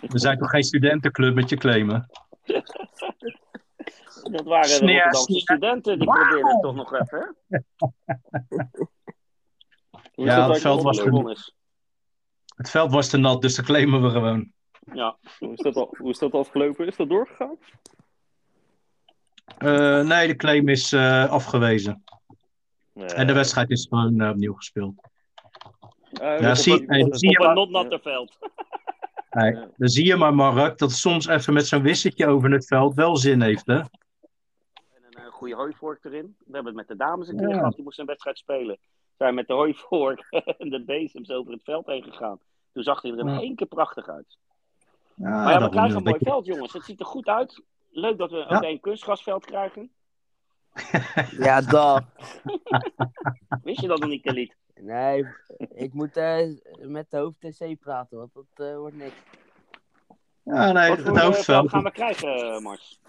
[0.00, 2.08] We zijn toch geen studentenclub met je claimen?
[4.22, 5.40] Dat waren de Sneer, Rotterdamse sneer.
[5.40, 7.58] studenten, die probeerden het toch nog even, hè?
[10.14, 11.54] Hoe is Ja, dat het veld was is.
[12.56, 14.52] Het veld was te nat, dus dan claimen we gewoon.
[14.92, 16.86] Ja, Hoe is dat, al- hoe is dat afgelopen?
[16.86, 17.56] Is dat doorgegaan?
[19.58, 22.04] Eh, nee, de claim is eh, afgewezen.
[22.92, 23.06] Nee.
[23.06, 24.94] En de wedstrijd is gewoon eh, opnieuw gespeeld.
[26.12, 26.74] Eh, Ja, op zie-
[27.04, 28.38] op- zie je op een maar- notnatte veld.
[29.30, 29.68] Ja.
[29.76, 33.16] dan zie je maar, Mark, dat soms even met zo'n wisseltje over het veld wel
[33.16, 33.74] zin heeft, hè?
[33.78, 33.86] En
[35.10, 36.36] een eh, goede hooivork erin.
[36.38, 37.56] We hebben het met de dames een keer Ja.
[37.56, 38.78] gehad, die moesten een wedstrijd spelen.
[39.18, 40.26] Zijn met de hooivork
[40.58, 42.38] en de bezems over het veld heen gegaan.
[42.72, 43.40] Toen zag hij er in Ja.
[43.40, 44.38] één keer prachtig uit.
[45.14, 46.72] Ja, maar ja, we krijgen een mooi veld, jongens.
[46.72, 47.62] Het ziet er goed uit.
[47.90, 49.90] Leuk dat we ook één kunstgrasveld krijgen.
[51.38, 52.04] Ja, dag.
[53.62, 54.56] Wist je dat nog niet, Khalid?
[54.80, 55.26] Nee,
[55.74, 56.46] ik moet eh,
[56.78, 59.14] met de hoofd-TC praten, want dat eh, wordt niks.
[60.42, 61.70] Ja, nee, Wat het hoofdveld.
[61.70, 63.00] gaan we krijgen, eh, Mars?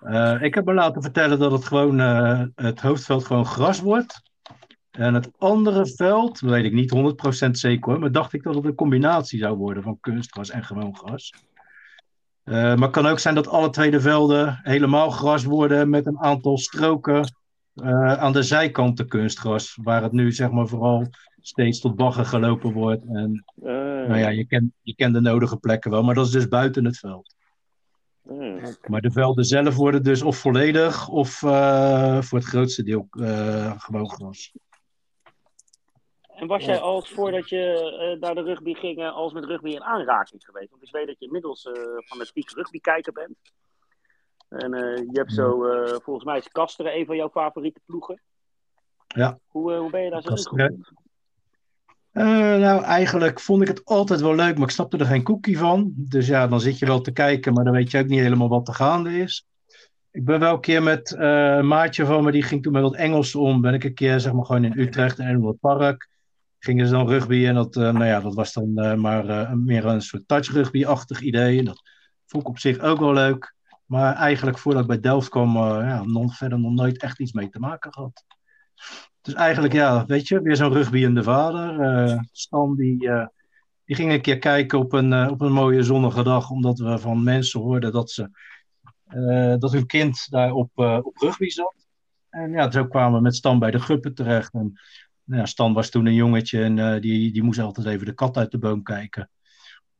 [0.00, 4.22] Eh, ik heb me laten vertellen dat het gewoon eh, het hoofdveld gewoon gras wordt.
[4.90, 6.90] En het andere veld, weet ik niet
[7.46, 10.64] 100% zeker hoor, maar dacht ik dat het een combinatie zou worden van kunstgras en
[10.64, 11.32] gewoon gras.
[12.46, 16.06] Eh, maar het kan ook zijn dat alle twee de velden helemaal gras worden met
[16.06, 17.34] een aantal stroken
[17.74, 19.78] eh, aan de zijkanten kunstgras.
[19.82, 21.06] Waar het nu zeg maar vooral
[21.40, 23.04] steeds tot bagger gelopen wordt.
[23.04, 26.32] En Eh, nou ja, je kent, je kent de nodige plekken wel, maar dat is
[26.32, 27.34] dus buiten het veld.
[28.86, 31.30] Maar de velden zelf worden dus of volledig of
[32.26, 33.06] voor het grootste deel
[33.76, 34.52] gewoon gras.
[36.36, 39.70] En was jij als voordat je eh, naar de rugby ging, eh, als met rugby
[39.70, 40.70] in aanraking geweest?
[40.70, 41.72] Want ik weet dat je inmiddels eh
[42.04, 43.36] fanatiek rugby-kijker bent.
[44.48, 44.70] En
[45.12, 45.58] je hebt zo,
[46.02, 48.20] volgens mij is Kasteren een van jouw favoriete ploegen.
[49.06, 49.38] Ja.
[49.46, 50.56] Hoe, hoe ben je daar zo?
[52.16, 52.24] Eh,
[52.56, 55.92] nou, eigenlijk vond ik het altijd wel leuk, maar ik snapte er geen koekie van.
[55.96, 58.48] Dus ja, dan zit je wel te kijken, maar dan weet je ook niet helemaal
[58.48, 59.46] wat er gaande is.
[60.10, 62.82] Ik ben wel een keer met eh, een maatje van me, die ging toen met
[62.82, 63.60] wat Engels om.
[63.60, 66.08] Ben ik een keer, zeg maar, gewoon in Utrecht in het park.
[66.66, 69.52] Gingen ze dan rugby en dat, eh, nou ja, dat was dan eh, maar eh,
[69.52, 71.58] meer een soort touch rugby-achtig idee.
[71.58, 71.82] En dat
[72.26, 73.54] vond ik op zich ook wel leuk.
[73.84, 77.48] Maar eigenlijk voordat ik bij Delft kwam, ja, nog, verder nog nooit echt iets mee
[77.48, 78.24] te maken gehad.
[79.20, 81.80] Dus eigenlijk, ja, weet je, weer zo'n rugbyende vader.
[81.80, 82.98] eh Stan, die,
[83.84, 87.22] die ging een keer kijken op een, op een mooie zonnige dag, omdat we van
[87.22, 88.30] mensen hoorden dat, ze,
[89.58, 90.70] dat hun kind daar op,
[91.02, 91.86] op rugby zat.
[92.30, 94.54] En ja, zo kwamen we met Stan bij de Guppen terecht.
[94.54, 94.80] En
[95.26, 98.36] nou Stan was toen een jongetje en eh, die, die moest altijd even de kat
[98.36, 99.30] uit de boom kijken.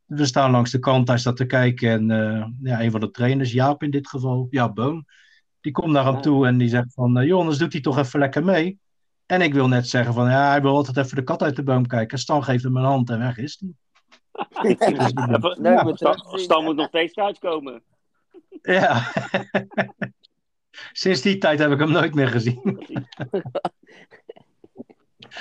[0.05, 3.11] We staan langs de kant, hij staat te kijken en eh, ja, een van de
[3.11, 5.07] trainers, Jaap in dit geval, Jaap Boom,
[5.61, 6.21] die komt naar hem Ja.
[6.21, 8.79] toe en die zegt van, joh, anders doet hij toch even lekker mee.
[9.27, 11.63] En ik wil net zeggen van, ja, hij wil altijd even de kat uit de
[11.63, 12.19] boom kijken.
[12.19, 13.75] Stan geeft hem een hand en weg is hij.
[14.97, 15.13] Dus
[15.63, 16.39] Ja, Stan.
[16.39, 17.83] Stan moet nog steeds thuiskomen.
[18.63, 19.13] Ja.
[20.93, 22.61] Sinds die tijd heb ik hem nooit meer gezien.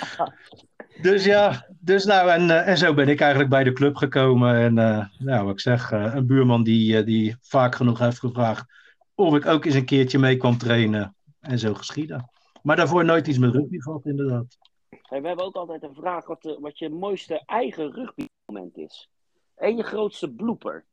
[1.01, 4.55] dus ja, dus nou, en, eh, en zo ben ik eigenlijk bij de club gekomen.
[4.55, 8.65] En eh, nou, wat ik zeg, eh, een buurman die, die vaak genoeg heeft gevraagd
[9.15, 11.15] of ik ook eens een keertje mee kwam trainen.
[11.39, 12.29] En zo geschieden.
[12.63, 14.57] Maar daarvoor nooit iets met rugby gehad, inderdaad.
[14.89, 19.09] Hey, we hebben ook altijd een vraag wat, de- wat je mooiste eigen rugby-moment is.
[19.55, 20.85] En je grootste blooper.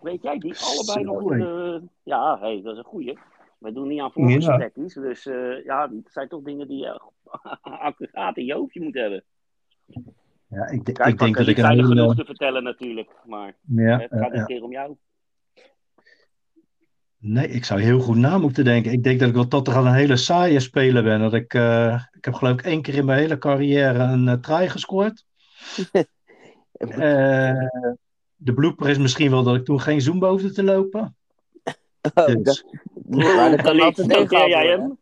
[0.00, 1.82] Weet jij die allebei nog de...
[2.02, 3.18] Ja, hey, dat is een goeie.
[3.58, 7.00] Wij doen niet aan voorgesprekjes, dus eh, ja, het zijn toch dingen die je
[7.88, 9.24] accuraat in je hoofdje moet hebben.
[10.48, 13.98] Ja, ik, Kijk, ik denk dat ik er een genoeg te vertellen natuurlijk, maar Ja,
[13.98, 14.44] het gaat een ja.
[14.44, 14.96] keer om jou.
[17.18, 18.92] Nee, ik zou heel goed na moeten denken.
[18.92, 21.20] Ik denk dat ik wel tot een hele saaie speler ben.
[21.20, 24.32] Dat ik, eh, ik heb geloof ik één keer in mijn hele carrière een uh,
[24.32, 25.24] try gescoord.
[26.80, 27.66] Eh,
[28.36, 31.16] de blooper is misschien wel dat ik toen geen zoom hoefde te lopen.
[32.14, 32.64] Oh, Dus, dat,
[33.08, 34.98] maar dat kan jij hem?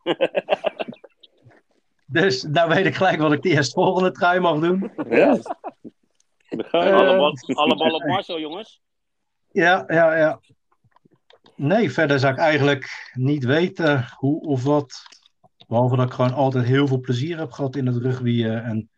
[2.11, 4.93] Dus nou weet ik gelijk wat ik de eerstvolgende trui mag doen.
[5.11, 5.39] Ja.
[6.49, 6.91] Dan ga je.
[6.91, 8.81] Eh, alle, bal, alle bal op Marcel, jongens.
[9.51, 10.41] Ja, ja, ja.
[11.57, 15.03] Nee, verder zou ik eigenlijk niet weten hoe of wat.
[15.67, 18.65] Behalve dat ik gewoon altijd heel veel plezier heb gehad in het rugbyen.
[18.65, 18.91] En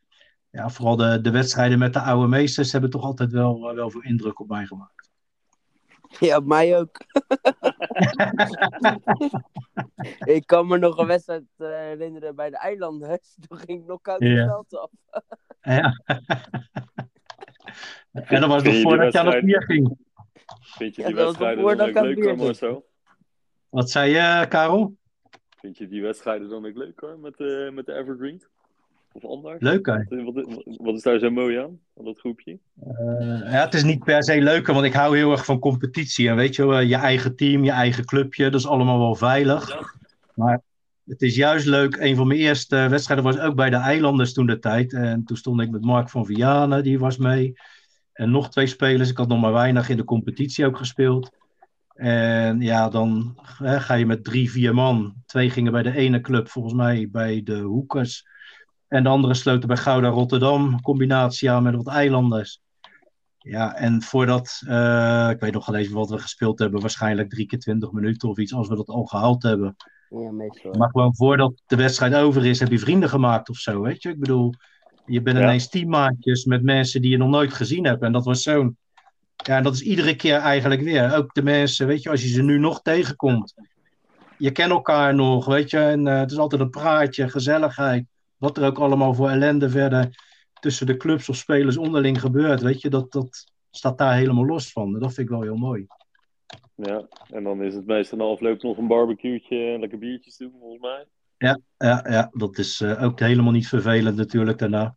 [0.50, 4.02] ja, vooral de, de wedstrijden met de oude meesters hebben toch altijd wel, wel veel
[4.02, 4.99] indruk op mij gemaakt.
[6.18, 6.96] Ja, op mij ook.
[10.36, 13.36] ik kan me nog een wedstrijd eh, herinneren bij de Eilanders.
[13.48, 14.28] Toen ging ik knock-out Ja.
[14.28, 14.90] het veld af.
[15.60, 15.92] Ja.
[18.12, 19.98] en dat was nog voordat je aan het bier ging.
[20.60, 22.36] Vind je Ja, die dat was wedstrijden nog dan voordat ook ik aan leuk, hoor,
[22.46, 22.88] Marcel?
[23.68, 24.96] Wat zei je, Karel?
[25.58, 28.42] Vind je die wedstrijden dan ook leuk hoor, met, eh, met de Evergreen?
[29.12, 29.60] Of anders?
[29.60, 30.24] Leuk hè?
[30.24, 32.58] Wat, wat, wat is daar zo mooi aan, aan dat groepje?
[32.80, 36.28] Eh, ja, het is niet per se leuker, want ik hou heel erg van competitie.
[36.28, 39.94] En weet je, wel, je eigen team, je eigen clubje, dat is allemaal wel veilig.
[40.34, 40.62] Maar
[41.06, 41.96] het is juist leuk.
[41.96, 44.92] Een van mijn eerste wedstrijden was ook bij de Eilanders toen de tijd.
[44.92, 47.52] En toen stond ik met Mark van Vianen, die was mee.
[48.12, 49.10] En nog twee spelers.
[49.10, 51.30] Ik had nog maar weinig in de competitie ook gespeeld.
[51.94, 55.14] En ja, dan hè, ga je met drie, vier man.
[55.26, 58.26] Twee gingen bij de ene club, volgens mij bij de Hoekers.
[58.90, 60.80] En de andere sloten bij Gouda Rotterdam.
[60.82, 62.60] Combinatie aan met wat eilanders.
[63.38, 67.46] Ja, en voordat, eh, ik weet nog wel eens wat we gespeeld hebben, waarschijnlijk drie
[67.46, 69.76] keer twintig minuten of iets, als we dat al gehaald hebben.
[70.08, 70.72] Ja, meestal.
[70.72, 74.08] Maar gewoon voordat de wedstrijd over is, heb je vrienden gemaakt of zo, weet je?
[74.08, 74.52] Ik bedoel,
[75.06, 75.42] je bent Ja.
[75.42, 78.02] ineens teammaatjes met mensen die je nog nooit gezien hebt.
[78.02, 78.76] En dat was zo'n,
[79.36, 81.14] ja, en dat is iedere keer eigenlijk weer.
[81.16, 83.54] Ook de mensen, weet je, als je ze nu nog tegenkomt.
[84.38, 85.78] Je kent elkaar nog, weet je.
[85.78, 88.04] En eh, het is altijd een praatje, gezelligheid.
[88.40, 90.08] Wat er ook allemaal voor ellende verder
[90.60, 92.88] tussen de clubs of spelers onderling gebeurt, weet je.
[92.90, 94.92] Dat, dat staat daar helemaal los van.
[94.92, 95.86] Dat vind ik wel heel mooi.
[96.74, 100.54] Ja, en dan is het meestal na afloop nog een barbecue'tje en lekker biertjes doen,
[100.60, 101.04] volgens mij.
[101.38, 101.58] Ja,
[102.08, 104.96] ja dat is eh, ook helemaal niet vervelend natuurlijk daarna.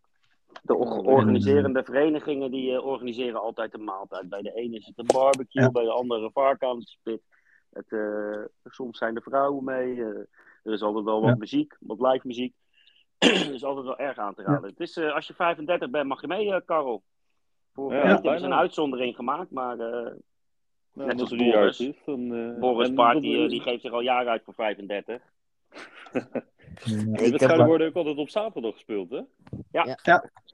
[0.62, 4.30] De or- organiserende verenigingen die eh, organiseren altijd een maaltijd.
[4.30, 5.72] Bij de ene is het een barbecue, Ja.
[5.72, 7.22] bij de andere een varkensspit.
[7.70, 10.04] Het, eh, soms zijn de vrouwen mee.
[10.64, 11.36] er is altijd wel wat Ja.
[11.36, 12.54] muziek, wat live muziek.
[13.24, 14.70] Dat is altijd wel erg aan te raden.
[14.70, 17.04] Het is, eh, als je 35 bent, mag je mee, eh Karel.
[17.74, 18.46] Voor Ja, ja, ze bijna.
[18.46, 20.12] een uitzondering gemaakt, maar eh
[20.96, 21.80] Nou, Net als Boris.
[21.80, 22.34] is, dan...
[22.34, 25.22] eh, Boris Party dat- eh, die geeft zich al jaren uit voor 35.
[26.12, 29.22] De Ik heb wedstrijden wel- worden ook altijd op zaterdag gespeeld, hè?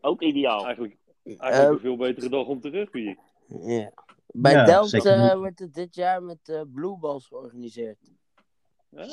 [0.02, 0.64] Ook ideaal.
[0.66, 3.18] Eigenlijk, Eh, eigenlijk een veel betere dag om te rugbyen.
[3.48, 3.92] Ja.
[4.28, 7.98] Bij Ja, Delft eh, wordt het dit jaar met eh Blue Balls georganiseerd.
[8.90, 9.06] Ja,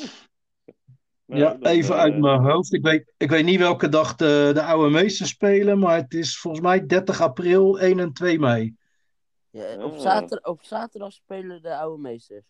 [1.27, 2.73] Ja, even eh, uit mijn hoofd.
[2.73, 6.39] Ik weet, ik weet niet welke dag de, de oude meesters spelen, maar het is
[6.39, 8.77] volgens mij 30 april, 1 en 2 mei.
[9.51, 12.45] Ja, op, zater op zaterdag spelen de oude meesters.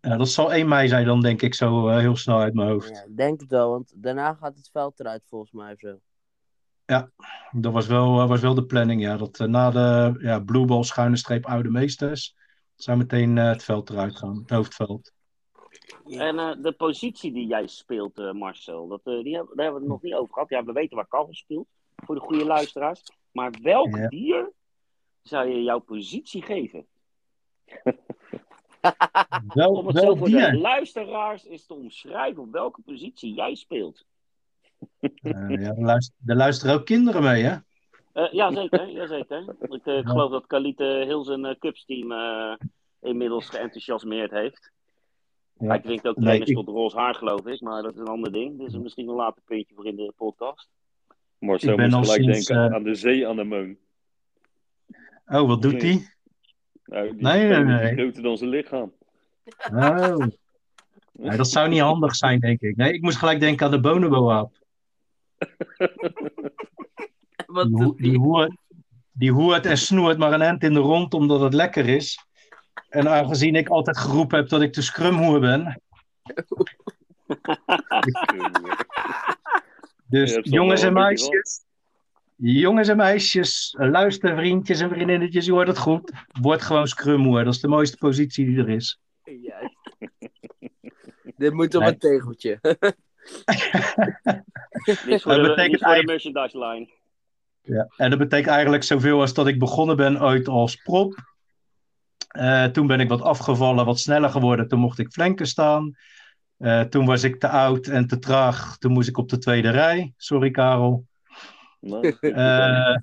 [0.00, 2.68] Ja, dat zal 1 mei zijn dan, denk ik, zo eh, heel snel uit mijn
[2.68, 2.88] hoofd.
[2.88, 5.98] Ja, ik denk het wel, want daarna gaat het veld eruit volgens mij zo.
[7.50, 9.16] Dat was wel, eh, was wel de planning, ja.
[9.16, 12.36] Dat na de ja, Blue Ball schuine streep oude meesters
[12.76, 15.12] zou meteen eh, het veld eruit gaan, het hoofdveld.
[16.08, 19.82] En eh, de positie die jij speelt, eh, Marcel, dat, eh, die hebben, daar hebben
[19.82, 20.48] we het nog niet over gehad.
[20.48, 23.02] Ja, we weten waar Karel speelt, voor de goede luisteraars.
[23.32, 24.08] Maar welk Ja.
[24.08, 24.52] dier
[25.22, 26.86] zou je jouw positie geven?
[29.54, 30.54] Wel, Om het zo voor de dier.
[30.54, 34.04] luisteraars is te omschrijven op welke positie jij speelt.
[35.00, 37.56] Ja, er, luisteren, er luisteren ook kinderen mee, hè?
[38.12, 38.88] Eh ja, zeker.
[38.88, 39.56] Ja, zeker.
[39.60, 42.54] Ik, eh, geloof dat Kalite heel zijn uh, Cupsteam eh,
[43.00, 44.72] inmiddels geenthousiasmeerd heeft.
[45.58, 45.66] Ja.
[45.68, 47.60] Hij klinkt ook Nee, trainers ik- tot roze haar, geloof ik.
[47.60, 48.58] Maar dat is een ander ding.
[48.58, 50.68] Dus misschien een later puntje voor in de podcast.
[51.38, 53.76] Ben moest al gelijk sinds, denken eh, aan de zeeanemoon.
[55.26, 55.80] Oh, wat doet Nee.
[55.80, 56.08] die?
[56.84, 57.94] Nou, die Nee, nee, nee.
[57.96, 58.92] groter dan zijn lichaam.
[59.72, 60.16] Oh.
[61.12, 62.76] Nee, dat zou niet handig zijn, denk ik.
[62.76, 64.52] Nee, ik moest gelijk denken aan de bonobo-aap.
[67.46, 68.58] Wat Die, die,
[69.12, 72.26] die hoert en snoert maar een end in de rond omdat het lekker is.
[72.88, 75.80] En aangezien ik altijd geroepen heb dat ik de scrumhoer ben.
[80.08, 81.64] Dus jongens en meisjes.
[82.36, 86.12] Jongens en meisjes, luister vriendjes en vriendinnetjes, je hoort het goed.
[86.40, 87.44] Word gewoon scrumhoer.
[87.44, 89.00] Dat is de mooiste positie die er is.
[89.24, 89.76] Juist.
[91.36, 91.90] Dit moet op Nee.
[91.92, 92.58] een tegeltje.
[94.84, 96.88] Dit voor, Dat de, betekent de eigenlijk- merchandise line.
[97.62, 101.33] Ja, en dat betekent eigenlijk zoveel als dat ik begonnen ben ooit als prop.
[102.34, 104.68] Eh, toen ben ik wat afgevallen, wat sneller geworden.
[104.68, 105.96] Toen mocht ik flanken staan.
[106.56, 108.78] Eh, toen was ik te oud en te traag.
[108.78, 110.12] Toen moest ik op de tweede rij.
[110.16, 111.06] Sorry, Karel.
[112.20, 112.96] Eh,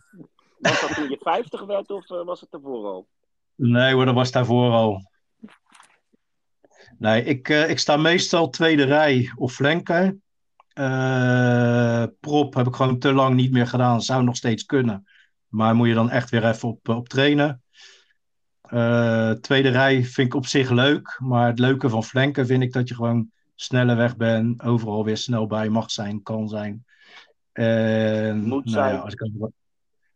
[0.59, 3.07] Was dat toen je 50 werd of was het ervoor al?
[3.55, 5.11] nee hoor, dat was daarvoor al.
[6.97, 10.23] Nee, ik, eh, ik sta meestal tweede rij of flanken.
[10.73, 14.01] Eh, prop heb ik gewoon te lang niet meer gedaan.
[14.01, 15.07] Zou nog steeds kunnen.
[15.47, 17.60] Maar moet je dan echt weer even op, op trainen.
[18.71, 21.17] Eh, tweede rij vind ik op zich leuk.
[21.19, 24.61] Maar het leuke van flanken vind ik dat je gewoon sneller weg bent.
[24.61, 26.85] Overal weer snel bij mag zijn, kan zijn.
[27.53, 28.93] Moet nou zijn.
[28.93, 29.49] Ja, als, ik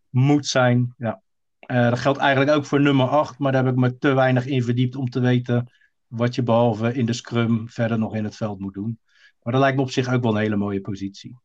[0.09, 0.93] moet zijn.
[0.97, 1.21] Ja.
[1.59, 4.45] Eh, dat geldt eigenlijk ook voor nummer 8, maar daar heb ik me te weinig
[4.45, 5.71] in verdiept om te weten
[6.07, 8.99] wat je behalve in de scrum verder nog in het veld moet doen.
[9.41, 11.37] Maar dat lijkt me op zich ook wel een hele mooie positie.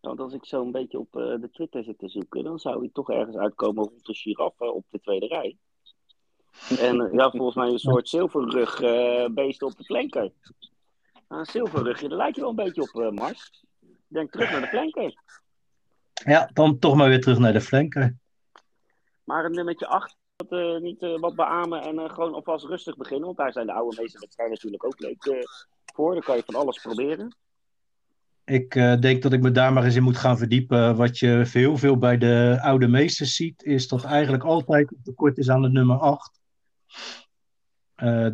[0.00, 2.78] Want als ik zo een beetje op uh, de Twitter zit te zoeken, dan zou
[2.78, 5.56] hij toch ergens uitkomen rond de giraffe op de tweede rij.
[6.78, 10.32] En uh, ja, volgens mij een soort zilverrug uh, beest op de flanker.
[11.28, 13.64] Een zilverrugje, daar lijkt je wel een beetje op, Mars.
[14.08, 15.14] Denk terug naar de flanker.
[16.12, 18.16] Ja, dan toch maar weer terug naar de flanker.
[19.24, 20.16] Maar een nummertje 8,
[20.50, 23.24] uh, niet uh, wat beamen en uh, gewoon alvast rustig beginnen.
[23.24, 25.46] Want daar zijn de oude meeste wedstrijden natuurlijk ook leuk
[25.94, 26.12] voor.
[26.12, 27.36] Dan kan je van alles proberen.
[28.44, 30.96] Ik denk dat ik me daar maar eens in moet gaan verdiepen.
[30.96, 35.50] Wat je veel, veel bij de oude meesters ziet, is dat eigenlijk altijd tekort is
[35.50, 36.41] aan de nummer 8.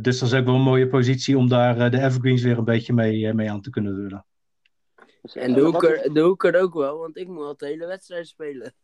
[0.01, 2.93] Dus dat is ook wel een mooie positie om daar de evergreens weer een beetje
[2.93, 4.27] mee, mee aan te kunnen vullen.
[5.23, 8.27] Dus, en de hoeker, de hoeker ook wel, want ik moet al de hele wedstrijd
[8.27, 8.75] spelen.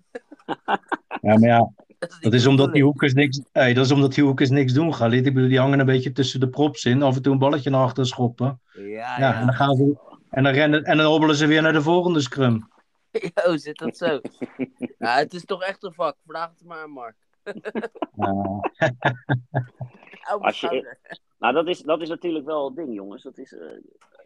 [1.20, 1.72] Ja, maar ja,
[2.20, 5.26] dat is, omdat die hoekers niks, hey, dat is omdat die hoekers niks doen, Galit.
[5.26, 7.02] Ik bedoel, die hangen een beetje tussen de props in.
[7.02, 8.60] Af en toe een balletje naar achter schoppen.
[8.72, 9.18] Ja, ja.
[9.18, 9.40] ja.
[9.40, 10.12] En dan gaan ze...
[10.30, 12.68] En dan, rennen, en dan hobbelen ze weer naar de volgende scrum.
[13.34, 14.20] Ja, zit dat zo?
[14.98, 16.16] ja, het is toch echt een vak.
[16.26, 17.16] Vraag het maar aan Mark.
[20.40, 20.96] Als je,
[21.38, 23.22] nou, dat is, dat is natuurlijk wel het ding, jongens.
[23.22, 23.70] Dat is, uh,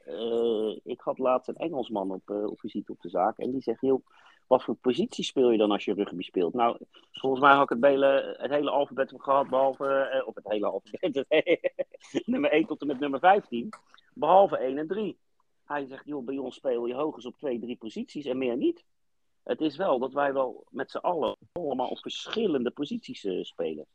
[0.07, 3.39] uh, ik had laatst een Engelsman op, uh, op visite op de zaak.
[3.39, 4.03] En die zegt, heel
[4.47, 6.55] wat voor positie speel je dan als je rugby speelt?
[6.55, 6.79] Nou,
[7.13, 11.25] volgens mij had ik het hele, het hele alfabet gehad, behalve, of het hele alfabet,
[12.27, 13.69] nummer 1 tot en met nummer 15,
[14.15, 15.19] behalve 1 en 3.
[15.65, 18.85] Hij zegt, joh, bij ons speel je hoogst op 2, 3 posities en meer niet.
[19.49, 23.87] Het is wel dat wij wel met z'n allen allemaal op verschillende posities uh, spelen.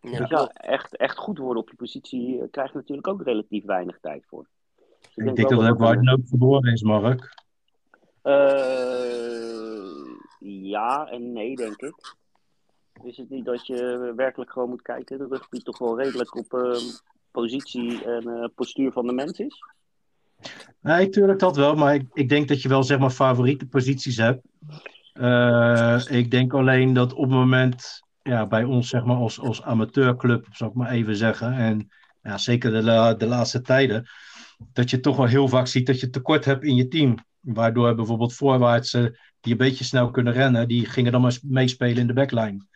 [0.00, 3.22] Ja, dus ja, echt, echt goed worden op je positie uh, krijg je natuurlijk ook
[3.22, 4.48] relatief weinig tijd voor.
[4.76, 7.34] Dus ik, ik denk, dat het ook waar het geboren is, Mark.
[8.22, 8.34] Uh,
[10.38, 12.16] ja en nee, denk ik.
[13.02, 16.52] Is het niet dat je werkelijk gewoon moet kijken, de rugby toch wel redelijk op
[16.52, 16.76] uh,
[17.30, 19.64] positie en postuur van de mens is?
[20.80, 24.16] Nee, tuurlijk dat wel, maar ik, ik denk dat je wel zeg maar favoriete posities
[24.16, 24.40] hebt.
[26.10, 30.46] ik denk alleen dat op het moment, ja, bij ons zeg maar als, als amateurclub,
[30.52, 31.90] zal ik maar even zeggen, en
[32.22, 34.06] ja, zeker de, de laatste tijden,
[34.72, 37.16] dat je toch wel heel vaak ziet dat je tekort hebt in je team.
[37.40, 42.06] Waardoor bijvoorbeeld voorwaartsen die een beetje snel kunnen rennen, die gingen dan maar meespelen in
[42.06, 42.66] de backline.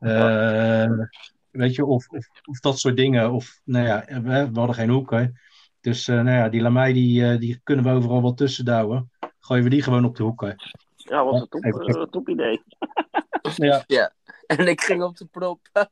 [0.00, 1.06] Uh,
[1.50, 2.06] weet je, of,
[2.44, 3.32] of, dat soort dingen.
[3.32, 5.40] Of, nou ja, we hadden geen hoeken.
[5.84, 9.10] Dus uh, nou ja, die Lamai, die, uh, die kunnen we overal wel tussen douwen.
[9.40, 10.54] Gooien we die gewoon op de hoeken.
[10.96, 12.62] Ja, was een top, uh, top idee.
[13.56, 13.84] ja.
[13.86, 14.12] ja,
[14.46, 15.60] en ik ging op de prop.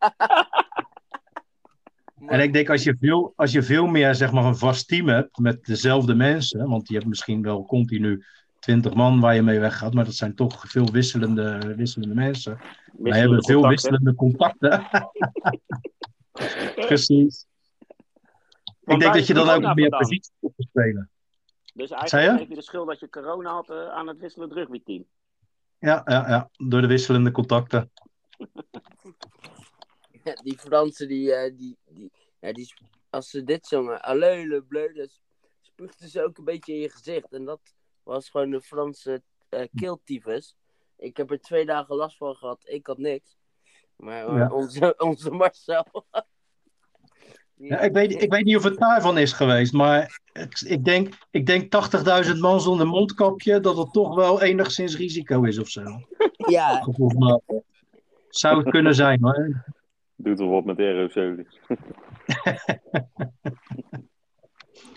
[2.26, 5.08] En ik denk als je veel, als je veel meer zeg maar, een vast team
[5.08, 8.24] hebt met dezelfde mensen, want je hebt misschien wel continu
[8.58, 12.52] 20 man waar je mee weggaat, maar dat zijn toch veel wisselende, wisselende mensen.
[12.52, 14.88] Wisselende Wij hebben veel wisselende contacten.
[16.86, 17.46] Precies.
[18.84, 21.10] Ik denk dat je dan ook meer positie op te spelen.
[21.74, 25.06] Dus eigenlijk heb je de schuld dat je corona had uh, aan het wisselend rugbyteam.
[25.78, 27.90] Ja, ja, ja, door de wisselende contacten.
[30.42, 32.74] die Fransen, die, uh, die, die, ja, die,
[33.10, 35.08] als ze dit zongen, alleule bleu, dan
[35.60, 37.32] spuugden ze ook een beetje in je gezicht.
[37.32, 37.60] En dat
[38.02, 40.56] was gewoon de Franse uh, keeltyfus.
[40.96, 43.36] Ik heb er twee dagen last van gehad, ik had niks.
[43.96, 44.50] Maar uh, ja.
[44.50, 46.06] onze, onze Marcel.
[47.56, 51.14] Ja, ik, weet, ik weet niet of het daarvan is geweest, maar ik, ik denk,
[51.30, 51.72] ik denk
[52.26, 55.82] 80.000 man zonder mondkapje, dat het toch wel enigszins risico is of zo.
[56.36, 56.86] Ja.
[58.28, 59.64] Zou het kunnen zijn hoor.
[60.16, 61.34] Doet er wat met aerosol.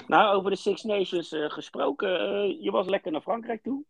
[0.07, 2.09] nou, over de Six Nations uh, gesproken.
[2.09, 3.83] Uh, je was lekker naar Frankrijk toe.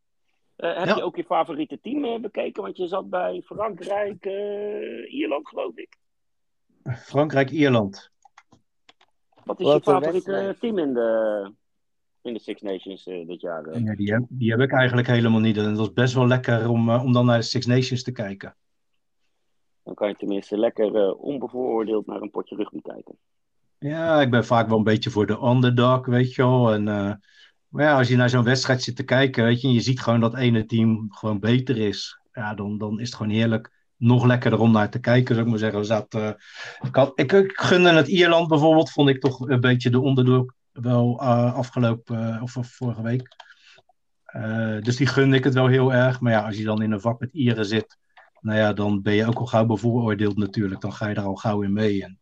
[0.57, 0.95] Uh, heb ja.
[0.95, 2.63] je ook je favoriete team bekeken?
[2.63, 4.25] Want je zat bij Frankrijk,
[5.07, 5.97] Ierland, geloof ik.
[6.83, 8.13] Frankrijk-Ierland.
[9.45, 11.51] Wat is wat je favoriete team in de,
[12.21, 13.79] in de Six Nations dit jaar?
[13.79, 15.57] Ja, die, heb, die heb ik eigenlijk helemaal niet.
[15.57, 18.55] En dat is best wel lekker om, om dan naar de Six Nations te kijken.
[19.83, 23.17] Dan kan je tenminste lekker uh, onbevooroordeeld naar een potje rugby kijken.
[23.77, 26.73] Ja, ik ben vaak wel een beetje voor de underdog, weet je wel.
[26.73, 27.13] En, uh,
[27.67, 30.01] maar ja, als je naar zo'n wedstrijd zit te kijken, weet je, en je ziet
[30.01, 32.19] gewoon dat ene team gewoon beter is.
[32.31, 33.74] Ja, dan, dan is het gewoon heerlijk.
[33.97, 35.85] Nog lekkerder om naar te kijken, zou ik maar zeggen.
[35.85, 36.29] Zat, uh,
[36.81, 40.53] ik, had, ik, ik gunde het Ierland bijvoorbeeld, vond ik toch een beetje de onderdog
[40.71, 43.35] wel afgelopen, of, of vorige week.
[44.83, 46.19] dus die gunde ik het wel heel erg.
[46.19, 47.97] Maar ja, als je dan in een vak met Ieren zit,
[48.45, 50.81] nou ja, dan ben je ook al gauw bevooroordeeld natuurlijk.
[50.81, 52.03] Dan ga je daar al gauw in mee.
[52.03, 52.19] En,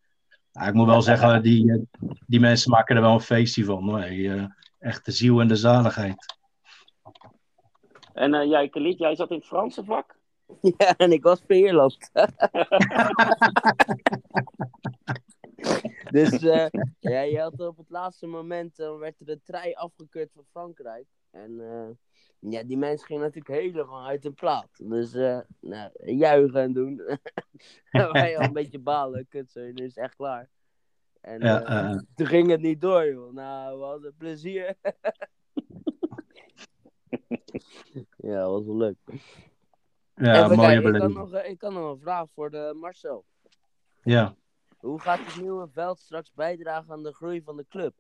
[0.53, 3.89] nou, ik moet wel zeggen, die, eh, die mensen maken er wel een feestje van.
[3.89, 4.49] Hoor.
[4.79, 6.35] Echt de ziel en de zaligheid.
[8.13, 10.15] En jij, Khalid, jij zat in het Franse vak.
[10.77, 12.11] Ja, en ik was voor Ierland.
[16.11, 16.67] dus eh,
[16.99, 21.07] ja, je had op het laatste moment, dan werd er een trui afgekeurd van Frankrijk.
[21.31, 21.89] En eh,
[22.51, 24.69] ja, die mensen gingen natuurlijk helemaal uit de plaat.
[24.83, 25.13] Dus
[25.59, 27.01] nou, juichen en doen.
[27.91, 30.49] en wij al een beetje balen, kut zo, nu is het echt klaar.
[31.23, 31.99] En Ja, eh, eh.
[32.15, 33.33] toen ging het niet door, joh.
[33.33, 34.75] Nou, we hadden plezier.
[38.17, 38.97] ja, dat was wel leuk.
[40.15, 41.13] Ja, Even mooie kijken, ik, kan beleving.
[41.13, 43.25] nog, eh, ik kan nog een vraag voor de Marcel.
[44.03, 44.35] Ja.
[44.77, 47.93] Hoe gaat het nieuwe veld straks bijdragen aan de groei van de club?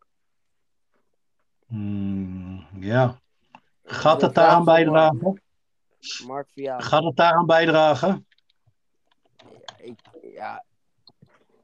[1.67, 3.19] Hmm, ja.
[3.83, 5.41] Gaat het daaraan Mark- bijdragen?
[6.27, 6.83] Mark Vianen.
[6.83, 8.27] Gaat het daaraan bijdragen?
[9.77, 9.99] Ik,
[10.33, 10.63] ja,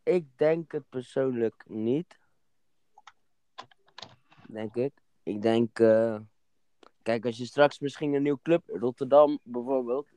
[0.04, 2.18] ik denk het persoonlijk niet.
[4.48, 4.94] Denk ik.
[5.24, 6.20] Ik denk, eh,
[7.02, 10.08] kijk, als je straks misschien een nieuw club, Rotterdam bijvoorbeeld,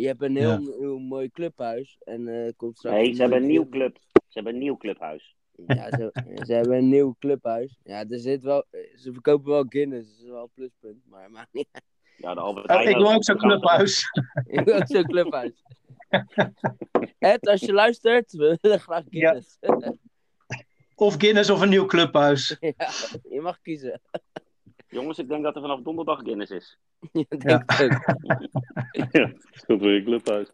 [0.00, 0.60] je hebt een heel, Ja.
[0.78, 2.96] heel mooi clubhuis en eh komt straks.
[2.96, 3.98] Nee, ze hebben een nieuw club.
[4.12, 5.34] Ze hebben een nieuw clubhuis.
[5.66, 6.10] Ja, ze,
[6.46, 7.78] ze hebben een nieuw clubhuis.
[7.84, 11.52] Ja, er zit wel, ze verkopen wel Guinness, dat is wel een pluspunt, maar maakt
[11.52, 11.84] niet uit.
[12.16, 14.04] Ja, de Albert Heijn ik wil ook zo'n clubhuis.
[14.46, 15.62] Ik wil ook zo'n clubhuis.
[17.18, 19.58] Ed, als je luistert, we willen graag Guinness.
[20.94, 22.56] Of Guinness of een nieuw clubhuis.
[22.60, 22.90] Ja,
[23.30, 24.00] je mag kiezen.
[24.88, 26.78] Jongens, ik denk dat er vanaf donderdag Guinness is.
[27.12, 28.50] Ja, denk ik ook.
[29.12, 30.48] Ja, scheelt weer je clubhuis.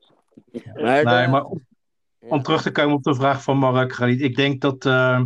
[0.74, 1.44] Maar, Nee, de- maar
[2.28, 3.98] om, terug te komen op de vraag van Mark.
[3.98, 5.22] Ik denk dat, eh,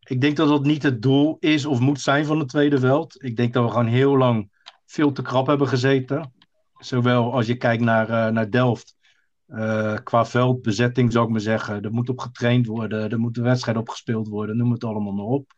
[0.00, 3.22] ik denk dat dat niet het doel is of moet zijn van het tweede veld.
[3.24, 4.50] Ik denk dat we gewoon heel lang
[4.86, 6.32] veel te krap hebben gezeten.
[6.78, 8.98] Zowel als je kijkt naar, eh, naar Delft.
[9.46, 11.82] eh, qua veldbezetting zou ik maar zeggen.
[11.82, 13.10] Er moet op getraind worden.
[13.10, 14.56] Er moeten wedstrijden opgespeeld worden.
[14.56, 15.52] Noem het allemaal maar op.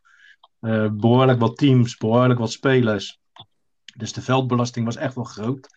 [0.63, 3.19] Eh, behoorlijk wat teams, behoorlijk wat spelers.
[3.95, 5.67] Dus de veldbelasting was echt wel groot.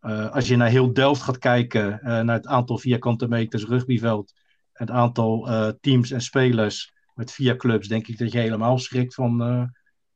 [0.00, 4.32] Eh, als je naar heel Delft gaat kijken, eh, naar het aantal vierkante meters rugbyveld,
[4.72, 5.48] het aantal
[5.80, 9.40] teams en spelers met vier clubs, denk ik dat je helemaal schrikt van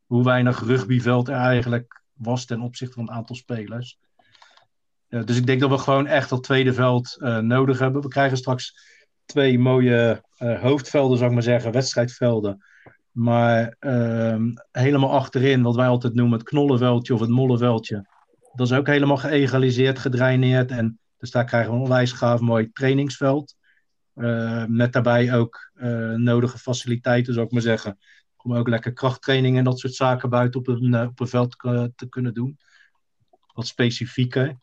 [0.06, 3.98] hoe weinig rugbyveld er eigenlijk was ten opzichte van het aantal spelers.
[5.08, 8.02] Dus ik denk dat we gewoon echt dat tweede veld nodig hebben.
[8.02, 8.74] We krijgen straks
[9.24, 12.64] twee mooie hoofdvelden, zou ik maar zeggen, wedstrijdvelden.
[13.12, 18.06] Maar ehm, helemaal achterin, wat wij altijd noemen het knollenveldje of het mollenveldje,
[18.52, 20.70] dat is ook helemaal geëgaliseerd, gedraineerd.
[20.70, 23.56] En dus daar krijgen we een onwijs gaaf mooi trainingsveld.
[24.14, 27.98] Eh, met daarbij ook eh, nodige faciliteiten, zou ik maar zeggen.
[28.36, 31.62] Om ook lekker krachttraining en dat soort zaken buiten op een, eh, op een veld
[31.64, 32.58] eh, te kunnen doen.
[33.54, 34.58] Wat specifieker.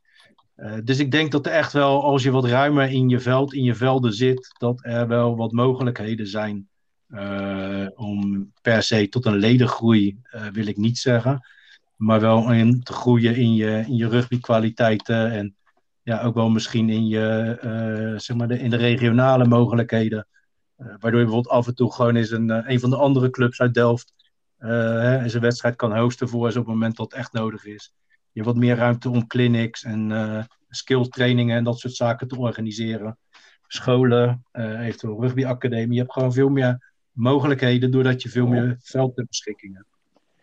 [0.83, 3.63] Dus ik denk dat er echt wel, als je wat ruimer in je veld, in
[3.63, 6.69] je velden zit, dat er wel wat mogelijkheden zijn.
[7.07, 11.41] Eh, om per se tot een ledengroei, eh, wil ik niet zeggen
[11.97, 15.55] maar wel in te groeien in je, in je rugbykwaliteiten en
[16.03, 20.27] ja, ook wel misschien in, je, eh, zeg maar de, in de regionale mogelijkheden.
[20.75, 23.73] Waardoor je bijvoorbeeld af en toe gewoon eens een, een van de andere clubs uit
[23.73, 24.13] Delft
[24.57, 27.93] hè, een wedstrijd kan hosten voor ze op het moment dat het echt nodig is.
[28.05, 32.37] Je hebt wat meer ruimte om clinics en skill trainingen en dat soort zaken te
[32.37, 33.17] organiseren.
[33.67, 35.93] Scholen, eventueel rugbyacademie.
[35.93, 39.87] Je hebt gewoon veel meer mogelijkheden doordat je veel meer veld ter beschikking hebt.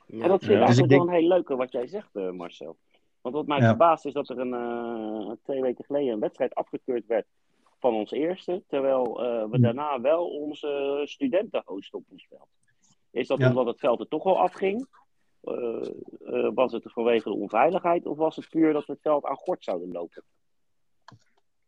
[0.07, 0.23] Ja.
[0.23, 0.61] En dat vind Ja.
[0.61, 2.77] ik Dus ik wel een heel leuke wat jij zegt, eh, Marcel.
[3.21, 3.67] Want wat mij Ja.
[3.69, 7.27] verbaast is dat er een, eh, twee weken geleden een wedstrijd afgekeurd werd
[7.81, 8.63] van ons eerste.
[8.69, 9.63] Terwijl eh, we Ja.
[9.63, 12.49] daarna wel onze studenten hosten op ons veld.
[13.11, 13.49] Is dat Ja.
[13.49, 14.87] omdat het veld er toch wel afging?
[15.41, 15.55] Eh,
[16.27, 18.07] eh, was het vanwege de onveiligheid?
[18.07, 20.23] Of was het puur dat we het veld aan gort zouden lopen?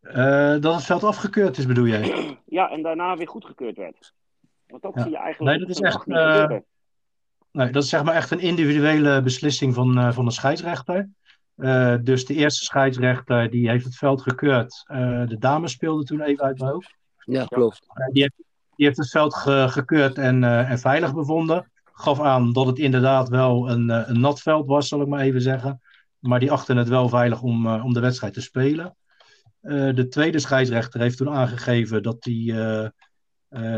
[0.00, 2.02] Eh, dat het veld afgekeurd is, bedoel jij?
[2.46, 4.14] Ja, en daarna weer goedgekeurd werd.
[4.66, 5.02] Want dat Ja.
[5.02, 6.58] zie je eigenlijk Nee, dat is echt, eh.
[7.52, 11.08] Nee, dat is zeg maar echt een individuele beslissing van, eh, van de scheidsrechter.
[11.56, 14.84] Eh, dus de eerste scheidsrechter die heeft het veld gekeurd.
[14.86, 16.94] Eh, de dames speelden toen even uit mijn hoofd.
[17.16, 17.80] Ja, klopt.
[18.12, 18.34] Die, heeft,
[18.76, 21.70] die heeft het veld ge- gekeurd en, eh, en veilig bevonden.
[21.92, 25.40] Gaf aan dat het inderdaad wel een, een nat veld was, zal ik maar even
[25.42, 25.80] zeggen.
[26.18, 28.96] Maar die achten het wel veilig om, om de wedstrijd te spelen.
[29.60, 32.92] Eh, de tweede scheidsrechter heeft toen aangegeven dat hij,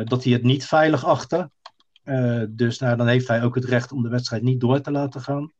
[0.04, 1.50] dat hij het niet veilig achtte.
[2.02, 4.90] Eh, dus nou, dan heeft hij ook het recht om de wedstrijd niet door te
[4.90, 5.52] laten gaan.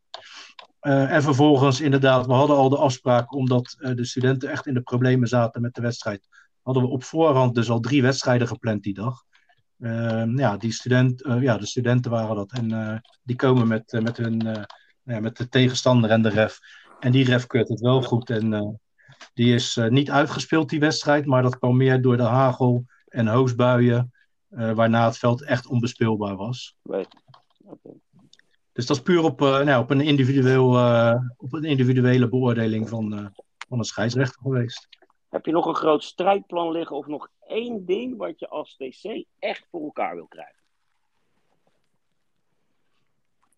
[0.80, 4.74] Eh, en vervolgens, inderdaad, we hadden al de afspraak, omdat eh, de studenten echt in
[4.74, 6.28] de problemen zaten met de wedstrijd,
[6.62, 9.22] hadden we op voorhand dus al drie wedstrijden gepland die dag.
[9.78, 12.52] Eh, ja, die student, eh, ja, de studenten waren dat.
[12.52, 14.62] En eh, die komen met, eh, met, hun, eh,
[15.02, 16.58] ja, met de tegenstander en de ref.
[17.00, 18.30] En die ref keurt het wel goed.
[18.30, 18.68] En eh,
[19.34, 21.26] die is eh, niet uitgespeeld, die wedstrijd.
[21.26, 22.84] Maar dat kwam meer door de hagel
[23.18, 24.12] en hoosbuien.
[24.48, 26.76] eh, waarna het veld echt onbespeelbaar was.
[28.78, 32.88] Dus dat is puur op, eh, nou, op, een, individueel, eh, op een individuele beoordeling
[32.88, 33.26] van, eh,
[33.68, 34.88] van een scheidsrechter geweest.
[35.28, 39.24] Heb je nog een groot strijdplan liggen of nog één ding wat je als TC
[39.38, 40.62] echt voor elkaar wil krijgen?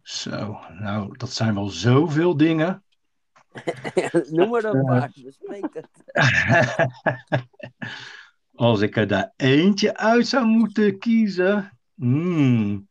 [0.02, 2.84] Zo, nou, dat zijn wel zoveel dingen.
[4.30, 5.88] Noem maar paar, bespreek het.
[8.61, 11.78] Als ik er daar eentje uit zou moeten kiezen.
[11.94, 12.88] Hmm.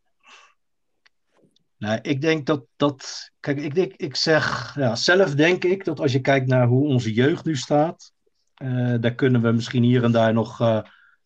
[1.77, 3.31] Nou, ik denk dat dat.
[3.39, 4.75] Kijk, ik, ik zeg.
[4.75, 8.13] Ja, zelf denk ik dat als je kijkt naar hoe onze jeugd nu staat.
[8.53, 10.83] eh, daar kunnen we misschien hier en daar nog eh, een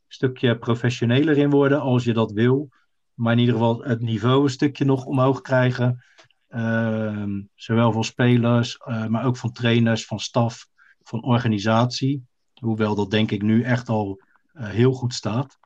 [0.07, 1.79] stukje professioneler in worden.
[1.79, 2.69] Als je dat wil.
[3.13, 6.03] Maar in ieder geval het niveau een stukje nog omhoog krijgen.
[6.47, 10.67] Ehm, zowel van spelers, eh, maar ook van trainers, van staf,
[11.01, 12.25] van organisatie.
[12.53, 14.21] Hoewel dat denk ik nu echt al
[14.53, 15.57] heel goed staat.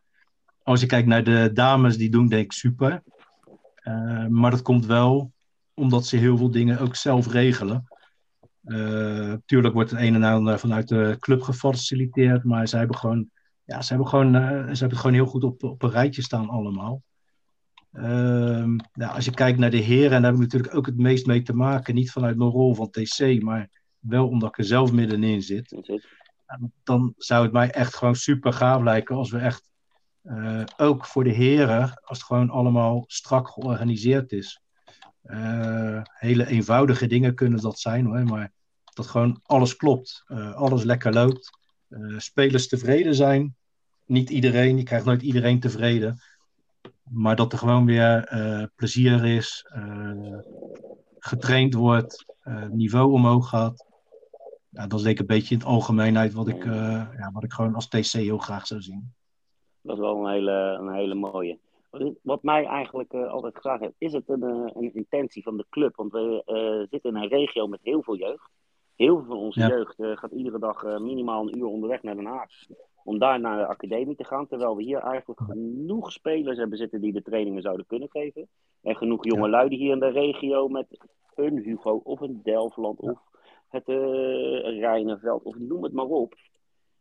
[0.63, 3.03] Als je kijkt naar de dames, die doen denk ik super.
[3.75, 5.31] Eh, maar dat komt wel
[5.73, 7.87] omdat ze heel veel dingen ook zelf regelen.
[8.63, 13.29] Eh, tuurlijk wordt het een en ander vanuit de club gefaciliteerd, maar ze hebben gewoon,
[13.63, 16.21] ja, ze hebben gewoon, eh, ze hebben het gewoon heel goed op, op een rijtje
[16.21, 17.03] staan allemaal.
[17.91, 21.25] Ehm, als je kijkt naar de heren, en daar heb ik natuurlijk ook het meest
[21.25, 21.95] mee te maken.
[21.95, 23.69] Niet vanuit mijn rol van TC, maar
[23.99, 26.01] wel omdat ik er zelf middenin zit.
[26.83, 29.69] Dan zou het mij echt gewoon super gaaf lijken als we echt
[30.27, 34.61] eh, ook voor de heren, als het gewoon allemaal strak georganiseerd is.
[35.21, 38.51] Eh, hele eenvoudige dingen kunnen dat zijn hoor, maar
[38.93, 41.57] dat gewoon alles klopt, eh, alles lekker loopt,
[42.17, 43.55] spelers tevreden zijn.
[44.05, 46.21] Niet iedereen, je krijgt nooit iedereen tevreden,
[47.03, 49.65] maar dat er gewoon weer plezier is,
[51.19, 52.25] getraind wordt,
[52.69, 53.86] niveau omhoog gaat.
[54.77, 57.43] Ja, dat is denk ik een beetje in het algemeenheid wat ik, eh, ja, wat
[57.43, 59.13] ik gewoon als TC heel graag zou zien.
[59.81, 61.57] Dat is wel een hele, een hele mooie.
[62.21, 65.65] Wat- mij eigenlijk eh, altijd gevraagd heeft, is het een, eh, een intentie van de
[65.69, 65.95] club?
[65.95, 68.49] Want we eh, zitten in een regio met heel veel jeugd.
[68.95, 69.67] Heel veel van onze Ja.
[69.67, 72.49] jeugd eh, gaat iedere dag eh, minimaal een uur onderweg naar Den Haag.
[73.03, 74.47] Om daar naar de academie te gaan.
[74.47, 78.47] Terwijl we hier eigenlijk genoeg spelers hebben zitten die de trainingen zouden kunnen geven.
[78.81, 80.87] En genoeg jonge lui die hier in de regio met
[81.35, 83.19] een Hugo of een Delftland of
[83.77, 86.35] het uh, Rijnenveld of noem het maar op.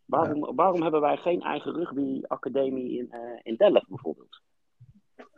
[0.04, 4.42] Waarom, waarom hebben wij geen eigen rugby-academie in, eh, in Delft bijvoorbeeld?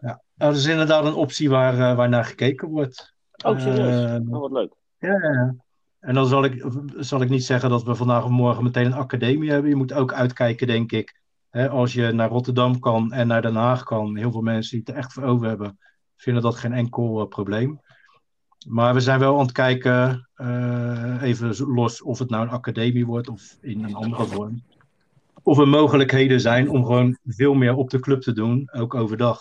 [0.00, 3.14] Nou, dat is inderdaad een optie waar, eh, waar naar gekeken wordt.
[3.44, 4.04] Oh, serieus?
[4.04, 4.72] Eh, oh, wat leuk.
[4.98, 5.54] Ja, ja, ja.
[6.00, 6.64] En dan zal ik,
[6.96, 9.70] zal ik niet zeggen dat we vandaag of morgen meteen een academie hebben.
[9.70, 11.20] Je moet ook uitkijken, denk ik.
[11.50, 14.16] Hè, als je naar Rotterdam kan en naar Den Haag kan.
[14.16, 15.78] Heel veel mensen die het er echt voor over hebben,
[16.16, 17.80] vinden dat geen enkel eh, probleem.
[18.68, 23.06] Maar we zijn wel aan het kijken, eh, even los of het nou een academie
[23.06, 24.62] wordt of in een andere vorm.
[25.42, 29.40] Of er mogelijkheden zijn om gewoon veel meer op de club te doen, ook overdag.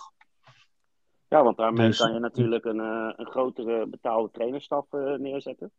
[1.27, 5.71] Ja, want daarmee Dus- kan je natuurlijk een, eh, een grotere betaalde trainerstaf eh, neerzetten.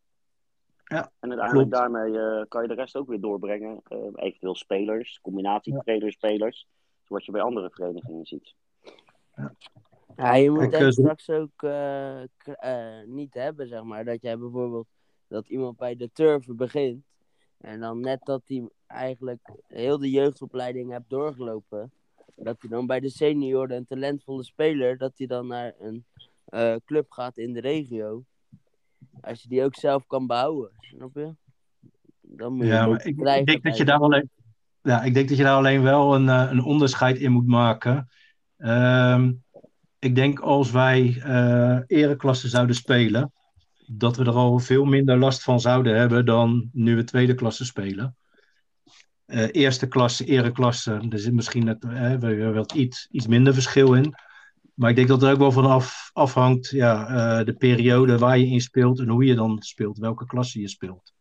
[0.84, 1.70] Ja, En uiteindelijk klopt.
[1.70, 3.80] daarmee eh, kan je de rest ook weer doorbrengen.
[3.88, 6.66] Eh, eventueel spelers, combinatie trainers-spelers.
[7.04, 8.54] Zoals je bij andere verenigingen ziet.
[10.16, 14.38] Ja, je moet Kijk, eh, straks ook eh, eh, niet hebben, zeg maar, dat jij
[14.38, 14.86] bijvoorbeeld
[15.28, 17.04] dat iemand bij de turven begint
[17.60, 21.92] en dan net dat hij eigenlijk heel de jeugdopleiding hebt doorgelopen,
[22.36, 26.04] dat hij dan bij de senioren een talentvolle speler, dat hij dan naar een
[26.44, 28.24] eh, club gaat in de regio.
[29.20, 31.34] Als je die ook zelf kan behouden, snap je?
[32.20, 34.30] Dan moet je Ja, maar ik, denk dat je daar alleen,
[34.82, 38.08] ja, ik denk dat je daar alleen wel een, eh, een onderscheid in moet maken.
[38.56, 39.32] Ehm,
[39.98, 43.32] ik denk als wij eh ereklassen zouden spelen,
[43.90, 47.64] dat we er al veel minder last van zouden hebben dan nu we tweede klasse
[47.64, 48.16] spelen.
[49.24, 53.94] Eh, eerste klasse, ereklasse, er zit misschien net, eh, hebben wel iets, iets minder verschil
[53.94, 54.14] in.
[54.74, 58.38] Maar ik denk dat er ook wel van af, afhangt ja, eh, de periode waar
[58.38, 61.12] je in speelt en hoe je dan speelt, welke klasse je speelt.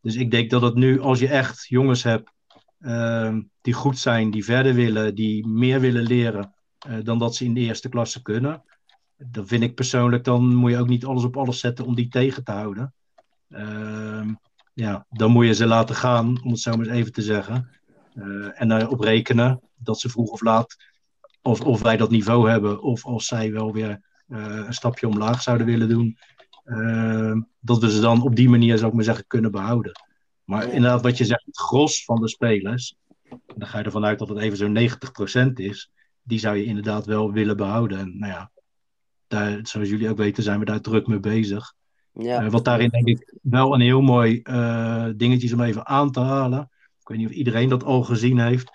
[0.00, 2.32] Dus ik denk dat het nu, als je echt jongens hebt
[2.80, 7.44] ehm, die goed zijn, die verder willen, die meer willen leren eh, dan dat ze
[7.44, 8.62] in de eerste klasse kunnen.
[9.26, 12.08] Dan vind ik persoonlijk, dan moet je ook niet alles op alles zetten om die
[12.08, 12.94] tegen te houden.
[13.48, 14.34] Ehm,
[14.74, 17.70] ja, dan moet je ze laten gaan, om het zo maar eens even te zeggen.
[18.14, 20.76] Eh, en daarop rekenen dat ze vroeg of laat,
[21.42, 25.42] of, of wij dat niveau hebben, of als zij wel weer eh, een stapje omlaag
[25.42, 26.18] zouden willen doen,
[26.70, 29.92] Ehm, dat we ze dan op die manier, zou ik maar zeggen, kunnen behouden.
[30.44, 32.96] Maar inderdaad, wat je zegt, het gros van de spelers,
[33.56, 35.90] dan ga je ervan uit dat het even zo'n 90% is,
[36.22, 37.98] die zou je inderdaad wel willen behouden.
[37.98, 38.50] En nou ja,
[39.30, 41.74] daar, zoals jullie ook weten, zijn we daar druk mee bezig.
[42.12, 42.42] Ja.
[42.42, 46.10] Eh, wat daarin denk ik wel een heel mooi eh, dingetje is om even aan
[46.10, 46.70] te halen.
[47.00, 48.70] Ik weet niet of iedereen dat al gezien heeft.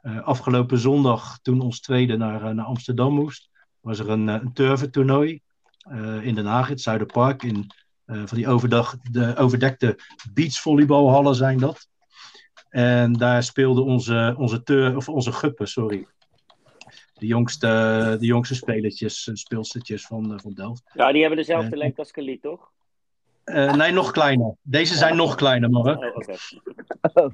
[0.00, 3.50] Eh, afgelopen zondag, toen ons tweede naar, naar Amsterdam moest,
[3.80, 5.40] was er een, een turventoernooi
[6.22, 7.42] in Den Haag, het Zuiderpark.
[7.42, 7.66] In
[8.06, 9.98] van die overdag, de overdekte
[10.32, 11.88] beachvolleybalhallen zijn dat.
[12.68, 16.06] En daar speelden onze, onze, teur, of onze guppen, sorry.
[17.18, 17.66] De jongste,
[18.20, 20.82] de jongste spelertjes, en speelstertjes van, eh, van Delft.
[20.94, 22.70] Ja, die hebben dezelfde Eh, lengte als Khalid, toch?
[23.44, 24.54] Eh, nee, nog kleiner.
[24.62, 25.96] Deze zijn nog kleiner, maar.
[25.96, 26.34] Oh, oké.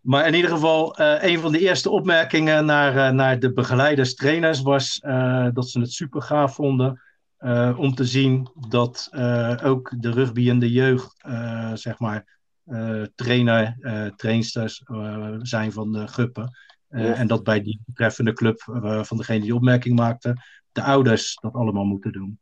[0.00, 4.14] Maar in ieder geval, eh, een van de eerste opmerkingen naar, eh, naar de begeleiders,
[4.14, 7.00] trainers, was eh, dat ze het super gaaf vonden
[7.38, 12.38] eh, om te zien dat eh, ook de rugby en de jeugd, eh, zeg maar,
[12.64, 16.56] eh, trainer, eh trainsters eh, zijn van de guppen.
[16.92, 17.14] Eh, Ja.
[17.14, 20.36] En dat bij die betreffende club eh, van degene die de opmerking maakte,
[20.72, 22.38] de ouders dat allemaal moeten doen.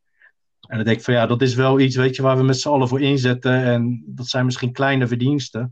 [0.61, 2.61] En dan denk ik van ja, dat is wel iets, weet je, waar we met
[2.61, 3.65] z'n allen voor inzetten.
[3.65, 5.71] En dat zijn misschien kleine verdiensten.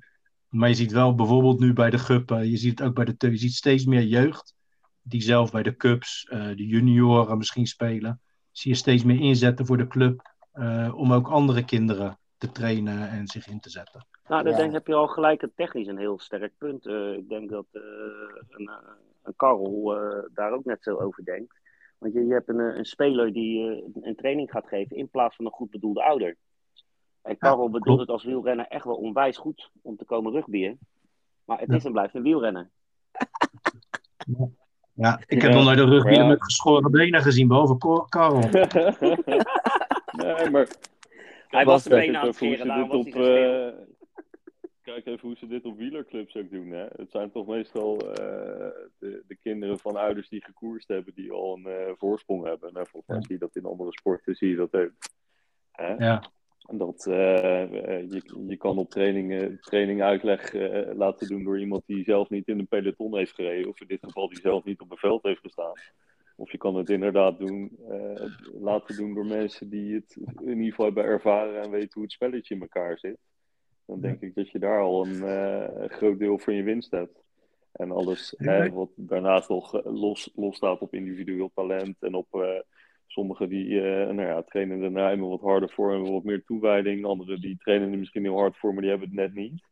[0.49, 3.05] Maar je ziet wel bijvoorbeeld nu bij de GUP, eh, je ziet het ook bij
[3.05, 4.55] de je ziet steeds meer jeugd.
[5.03, 8.21] Die zelf bij de Cups, eh, de junioren misschien spelen.
[8.53, 10.37] Zie je steeds meer inzetten voor de club.
[10.95, 14.07] om ook andere kinderen te trainen en zich in te zetten.
[14.29, 14.59] Nou, dan Ja.
[14.59, 16.87] denk, heb je al gelijk een technisch een heel sterk punt.
[16.87, 17.83] Eh, ik denk dat eh,
[18.49, 18.75] een, eh,
[19.23, 21.55] een Karel eh, daar ook net zo over denkt.
[21.99, 25.37] Want je, je hebt een, een speler die eh, een training gaat geven in plaats
[25.37, 26.37] van een goed bedoelde ouder.
[27.23, 30.79] En Karel bedoelt het als wielrenner echt wel onwijs goed om te komen rugbyen.
[31.45, 31.77] Maar het Ja.
[31.77, 32.71] is en blijft een wielrenner.
[34.93, 36.27] Ja, ik heb Ja, nog nooit een rugby ja.
[36.27, 37.49] met geschoren benen gezien,
[37.79, 38.39] Cor- Karel.
[40.23, 40.69] nee, maar
[41.49, 41.99] Hij Was de het.
[42.01, 43.79] benen aan het scheren, ze daarom was dit hij op, zo schreeuwen.
[43.79, 43.85] eh,
[44.95, 46.71] Kijk even hoe ze dit op wielerclubs ook doen.
[46.71, 46.87] Hè?
[46.97, 51.57] Het zijn toch meestal eh, de, de kinderen van ouders die gekoerst hebben, die al
[51.57, 52.73] een eh, voorsprong hebben.
[52.73, 54.93] Nou, volgens mij zie je dat in andere sporten, zie je dat ook.
[55.73, 55.95] Hè?
[55.95, 56.23] Ja,
[56.69, 57.71] En Dat, eh,
[58.11, 60.53] je, je kan op training, training uitleg
[60.95, 63.69] laten doen door iemand die zelf niet in een peloton heeft gereden.
[63.69, 65.75] Of in dit geval die zelf niet op een veld heeft gestaan.
[66.37, 67.79] Of je kan het inderdaad doen,
[68.61, 72.13] laten doen door mensen die het in ieder geval hebben ervaren en weten hoe het
[72.13, 73.19] spelletje in elkaar zit.
[73.89, 77.23] Dan denk ik dat je daar al een eh, groot deel van je winst hebt.
[77.73, 78.53] En alles Ja.
[78.53, 82.61] hè, wat daarnaast nog eh, los, los staat op individueel talent en op eh,
[83.07, 87.05] sommigen die nou ja, trainen nou eenmaal wat harder voor en wat meer toewijding.
[87.05, 89.63] Anderen die trainen er misschien heel hard voor, maar die hebben het net niet.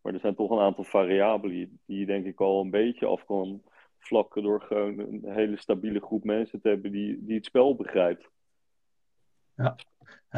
[0.00, 3.24] Maar er zijn toch een aantal variabelen die je denk ik al een beetje af
[3.24, 3.62] kan
[3.98, 8.30] vlakken door gewoon een hele stabiele groep mensen te hebben die, die het spel begrijpt.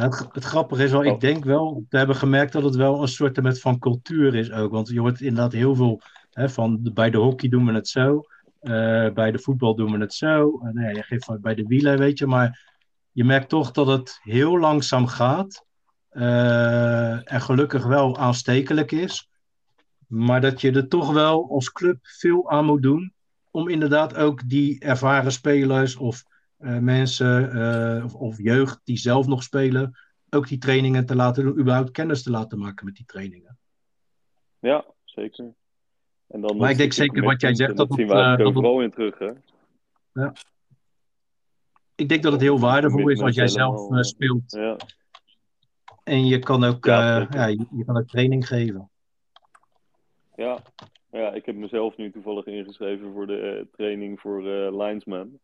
[0.01, 3.09] Het, het grappige is wel, ik denk wel te hebben gemerkt dat het wel een
[3.09, 4.71] soort met van cultuur is ook.
[4.71, 7.89] Want je hoort inderdaad heel veel hè, van de- bij de hockey doen we het
[7.89, 8.23] zo,
[8.61, 8.71] eh,
[9.13, 10.61] bij de voetbal doen we het zo.
[10.65, 12.77] En, nou ja, je geeft bij de wielen, weet je, maar
[13.13, 15.67] je merkt toch dat het heel langzaam gaat.
[16.09, 19.29] eh, en gelukkig wel aanstekelijk is.
[20.07, 23.13] Maar dat je er toch wel als club veel aan moet doen.
[23.51, 26.23] Om inderdaad ook die ervaren spelers of
[26.59, 29.99] mensen eh, of, of jeugd die zelf nog spelen,
[30.31, 33.59] ook die trainingen te laten doen, überhaupt kennis te laten maken met die trainingen.
[34.59, 35.55] Ja, zeker.
[36.27, 38.83] En dan Maar ik denk zeker wat jij zegt, dat zien we eh, dat het-
[38.83, 39.33] in terug, hè?
[41.95, 44.51] Ik denk dat het heel waardevol is als jij zelf eh, speelt.
[44.53, 44.77] Ja,
[46.05, 48.91] En je kan ook, Ja, eh, ja, je, je kan ook training geven.
[50.37, 50.63] ja.
[51.11, 55.39] ja, ik heb mezelf nu toevallig ingeschreven voor de eh, training voor eh linesman.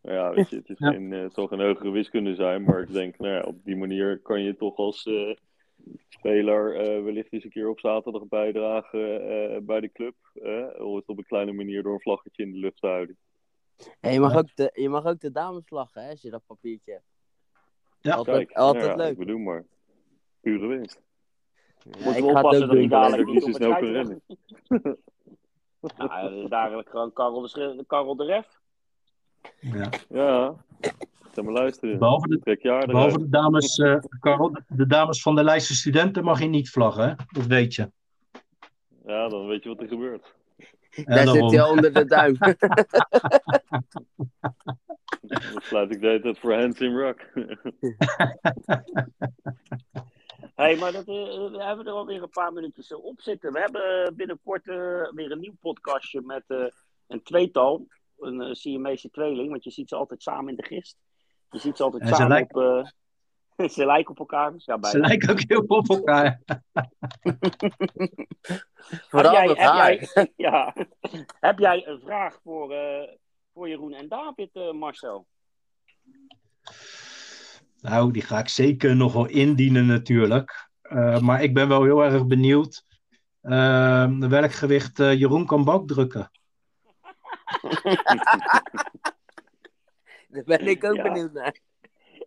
[0.00, 0.90] Maar ja, weet je, het, is Ja.
[0.90, 3.76] geen, eh, het zal geen hogere wiskunde zijn, maar ik denk, nou ja, op die
[3.76, 5.36] manier kan je toch als eh,
[6.08, 10.14] speler eh, wellicht eens een keer op zaterdag bijdragen eh, bij de club.
[10.78, 13.16] of het op een kleine manier door een vlaggetje in de lucht te houden.
[14.00, 14.38] En je, mag Ja.
[14.38, 17.04] ook de, je mag ook de dames vlaggen, hè, als je dat papiertje hebt.
[18.00, 18.14] Ja.
[18.14, 19.12] altijd Kijk, altijd nou ja, leuk.
[19.12, 19.66] ik bedoel maar.
[20.40, 21.00] Pure winst.
[21.84, 22.88] Ja, Moeten ik we ga het oppassen ook dat doen.
[22.88, 24.20] dadelijk dat niet op snel kan scheidsrechter...
[25.96, 28.59] Nou, dadelijk gewoon Karel de, Karel de Ref.
[29.60, 29.88] Ja.
[30.08, 30.54] Ja,
[31.32, 31.98] ga maar luisteren.
[31.98, 36.40] Behalve, de, je behalve de dames, eh, Karel, de, dames van de lijst studenten mag
[36.40, 37.14] je niet vlaggen, hè?
[37.28, 37.90] dat weet je.
[39.06, 40.34] Ja, dan weet je wat er gebeurt.
[40.90, 41.48] Ja, Daar daarom.
[41.48, 42.36] zit hij al onder de duim.
[45.30, 47.20] Dan sluit ik de hele tijd voor Hands in Rock.
[50.54, 53.52] Hé, maar dat, eh, we hebben er alweer een paar minuutjes op zitten.
[53.52, 56.64] We hebben binnenkort eh, weer een nieuw podcastje met eh,
[57.06, 57.86] een tweetal.
[58.20, 60.96] Een uh, Siamese tweeling, want je ziet ze altijd samen in de gist.
[61.50, 62.84] Je ziet ze altijd En ze samen lijken- op...
[63.56, 64.52] eh, ze lijken op elkaar.
[64.52, 66.40] Dus ja, Ze lijken ook heel op elkaar.
[69.10, 70.74] Vooral heb jij, heb, ja,
[71.40, 73.08] heb jij een vraag voor, eh,
[73.54, 75.26] voor Jeroen en David, eh, Marcel?
[77.80, 80.68] Nou, die ga ik zeker nog wel indienen natuurlijk.
[80.82, 82.84] Eh, maar ik ben wel heel erg benieuwd
[83.42, 86.30] uh, welk gewicht uh, Jeroen kan bakdrukken.
[90.28, 91.02] Daar ben ik ook Ja.
[91.02, 91.58] benieuwd naar.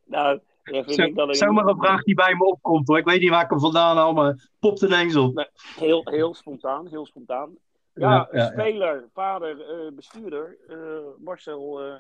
[0.06, 2.98] Nou, vind Zo- ik dat een- Zomaar een vraag die bij me opkomt hoor.
[2.98, 5.50] Ik weet niet waar ik hem vandaan haal, maar popt ineens op.
[5.76, 7.58] Heel, heel spontaan, heel spontaan.
[7.94, 8.52] Ja, Ja, ja, ja.
[8.52, 10.58] speler, vader, eh, bestuurder.
[10.68, 10.78] Eh,
[11.18, 12.00] Marcel, eh,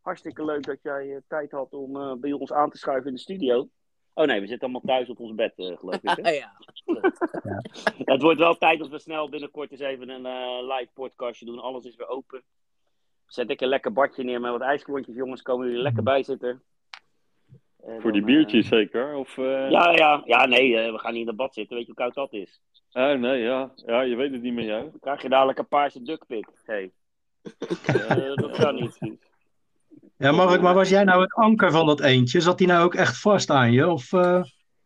[0.00, 3.68] hartstikke leuk dat jij tijd had om bij ons aan te schuiven in de studio.
[4.18, 6.02] Oh nee, we zitten allemaal thuis op ons bed, eh, geloof ik.
[6.02, 6.22] hè?
[6.30, 6.52] Ah, ja.
[8.04, 11.58] Het wordt wel tijd dat we snel binnenkort eens even een eh, live podcastje doen.
[11.58, 12.42] Alles is weer open.
[13.26, 15.42] Zet ik een lekker badje neer met wat ijsklontjes, jongens.
[15.42, 16.62] Komen jullie lekker bij zitten.
[17.84, 19.14] En Voor die dan, eh, biertjes zeker?
[19.16, 21.76] Of, eh, ja, ja, ja, nee, eh, we gaan niet in het bad zitten.
[21.76, 22.60] Weet je hoe koud dat is?
[22.92, 23.72] Ah, nee, ja.
[23.74, 24.82] ja, je weet het niet met jou.
[24.90, 26.48] Dan krijg je dadelijk een paarse duckpik.
[26.64, 26.92] Hey.
[27.86, 28.98] Eh, dat kan niet.
[30.18, 32.40] Ja, Mark, maar was jij nou het anker van dat eentje?
[32.40, 33.88] Zat hij nou ook echt vast aan je?
[33.88, 34.42] Of eh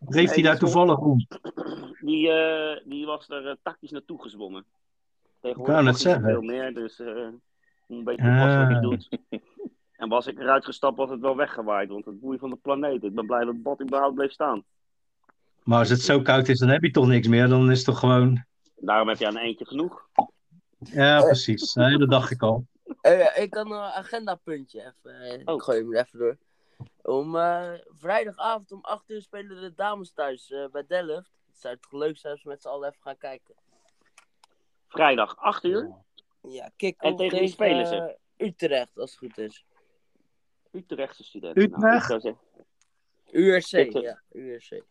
[0.09, 1.27] reef hij daar toevallig om?
[2.01, 4.61] Die, eh, die was er eh, tactisch naartoe gezwommen.
[4.61, 6.23] Ik Tegenwoordig hij niet zeggen.
[6.25, 7.07] veel meer, dus eh,
[7.89, 8.81] een beetje wat hij Ah.
[8.81, 9.09] doet.
[9.97, 11.89] En was ik eruit gestapt, was het wel weggewaaid.
[11.89, 13.05] Want het boei van de planeet.
[13.05, 14.65] Ik ben blij dat het bad überhaupt bleef staan.
[15.63, 17.49] Maar als het zo koud is, dan heb je toch niks meer.
[17.49, 18.45] Dan is het toch gewoon...
[18.77, 20.09] Daarom heb je aan eentje genoeg.
[20.79, 21.75] Ja, precies.
[21.75, 22.67] Nee, dat dacht ik al.
[23.03, 24.81] Eh, ik had een agendapuntje.
[24.81, 25.55] Even, Oh.
[25.55, 26.37] Ik gooi hem er even door.
[27.03, 31.31] Om eh, vrijdagavond om 8 uur spelen de dames thuis eh, bij Delft.
[31.47, 33.55] Het zou toch leuk zijn als we met z'n allen even gaan kijken.
[34.89, 35.91] Vrijdag 8 uur.
[36.43, 38.19] Ja, kick En tegen wie spelen ze?
[38.37, 39.65] Utrecht, als het goed is.
[40.71, 41.63] Utrechtse studenten.
[41.63, 42.09] Utrecht?
[42.09, 42.41] Nou, zeggen-
[43.31, 43.93] URC, Utrecht.
[43.93, 44.23] ja.
[44.33, 44.83] URC.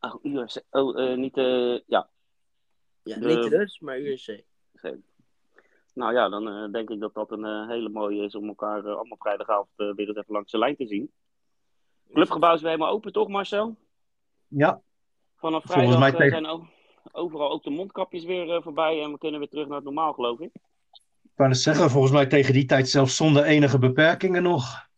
[0.00, 0.62] Oh, URC.
[0.70, 1.36] Oh, eh, niet.
[1.36, 2.10] eh ja.
[3.02, 4.44] Ja, De- niet Rus, maar URC.
[4.74, 5.00] Oké.
[5.94, 8.78] Nou ja, dan eh, denk ik dat dat een eh, hele mooie is om elkaar
[8.78, 11.12] eh, allemaal vrijdagavond weer eens even langs de lijn te zien.
[12.12, 13.76] Clubgebouw is weer helemaal open, toch Marcel?
[14.48, 14.80] Ja,
[15.36, 16.68] Vanaf Volgens vrijdag mij tegen- zijn
[17.12, 20.40] overal ook de mondkapjes weer voorbij en we kunnen weer terug naar het normaal, geloof
[20.40, 20.50] ik.
[21.22, 24.88] ik wou net zeggen, volgens mij tegen die tijd zelfs zonder enige beperkingen nog.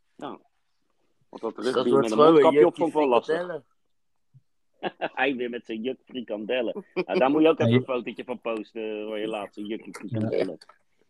[1.28, 3.34] Want dat Dus rugby met een mondkapje op vond ik wel lastig.
[3.34, 3.64] frikandellen.
[5.14, 6.84] Hij weer met zijn juk frikandellen.
[6.94, 9.92] Nou, daar moet je ook even Ja, een fotootje van posten, waar je laatste jukje
[9.92, 10.58] frikandellen.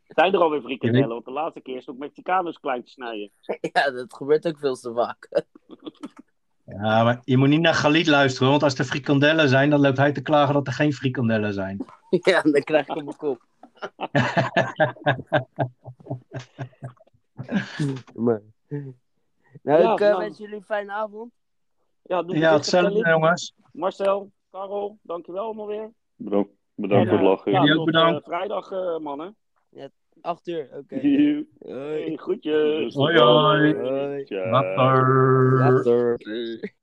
[0.08, 1.08] Zijn er alweer frikandellen?
[1.08, 3.30] Want de laatste keer stond Mexicanos klein te snijden.
[3.72, 5.28] Ja, dat gebeurt ook veel te vaak.
[6.68, 9.96] Ja, maar je moet niet naar Galit luisteren, want als er frikandellen zijn, dan loopt
[9.96, 11.84] hij te klagen dat er geen frikandellen zijn.
[12.30, 13.40] ja, dan krijg ik op mijn kop.
[18.14, 18.42] maar...
[19.62, 20.18] Nou, Ja, ik eh, nou.
[20.18, 21.32] wens jullie een fijne avond.
[22.02, 23.54] Ja, doe Ja, hetzelfde jongens.
[23.72, 25.92] Marcel, Karel, dankjewel allemaal weer.
[26.16, 27.52] Bedankt, voor het eh, lachen.
[27.52, 28.20] Ja, Jullie ook tot, bedankt.
[28.20, 29.36] eh, vrijdag, eh, mannen.
[30.20, 31.00] Acht uur, oké.
[31.00, 31.46] Joe.
[31.58, 32.16] Hoi.
[32.16, 32.94] Groetjes.
[32.94, 33.74] Hoi, hoi.
[33.74, 34.26] Hoi.
[34.28, 35.84] Later.
[35.84, 36.74] Later.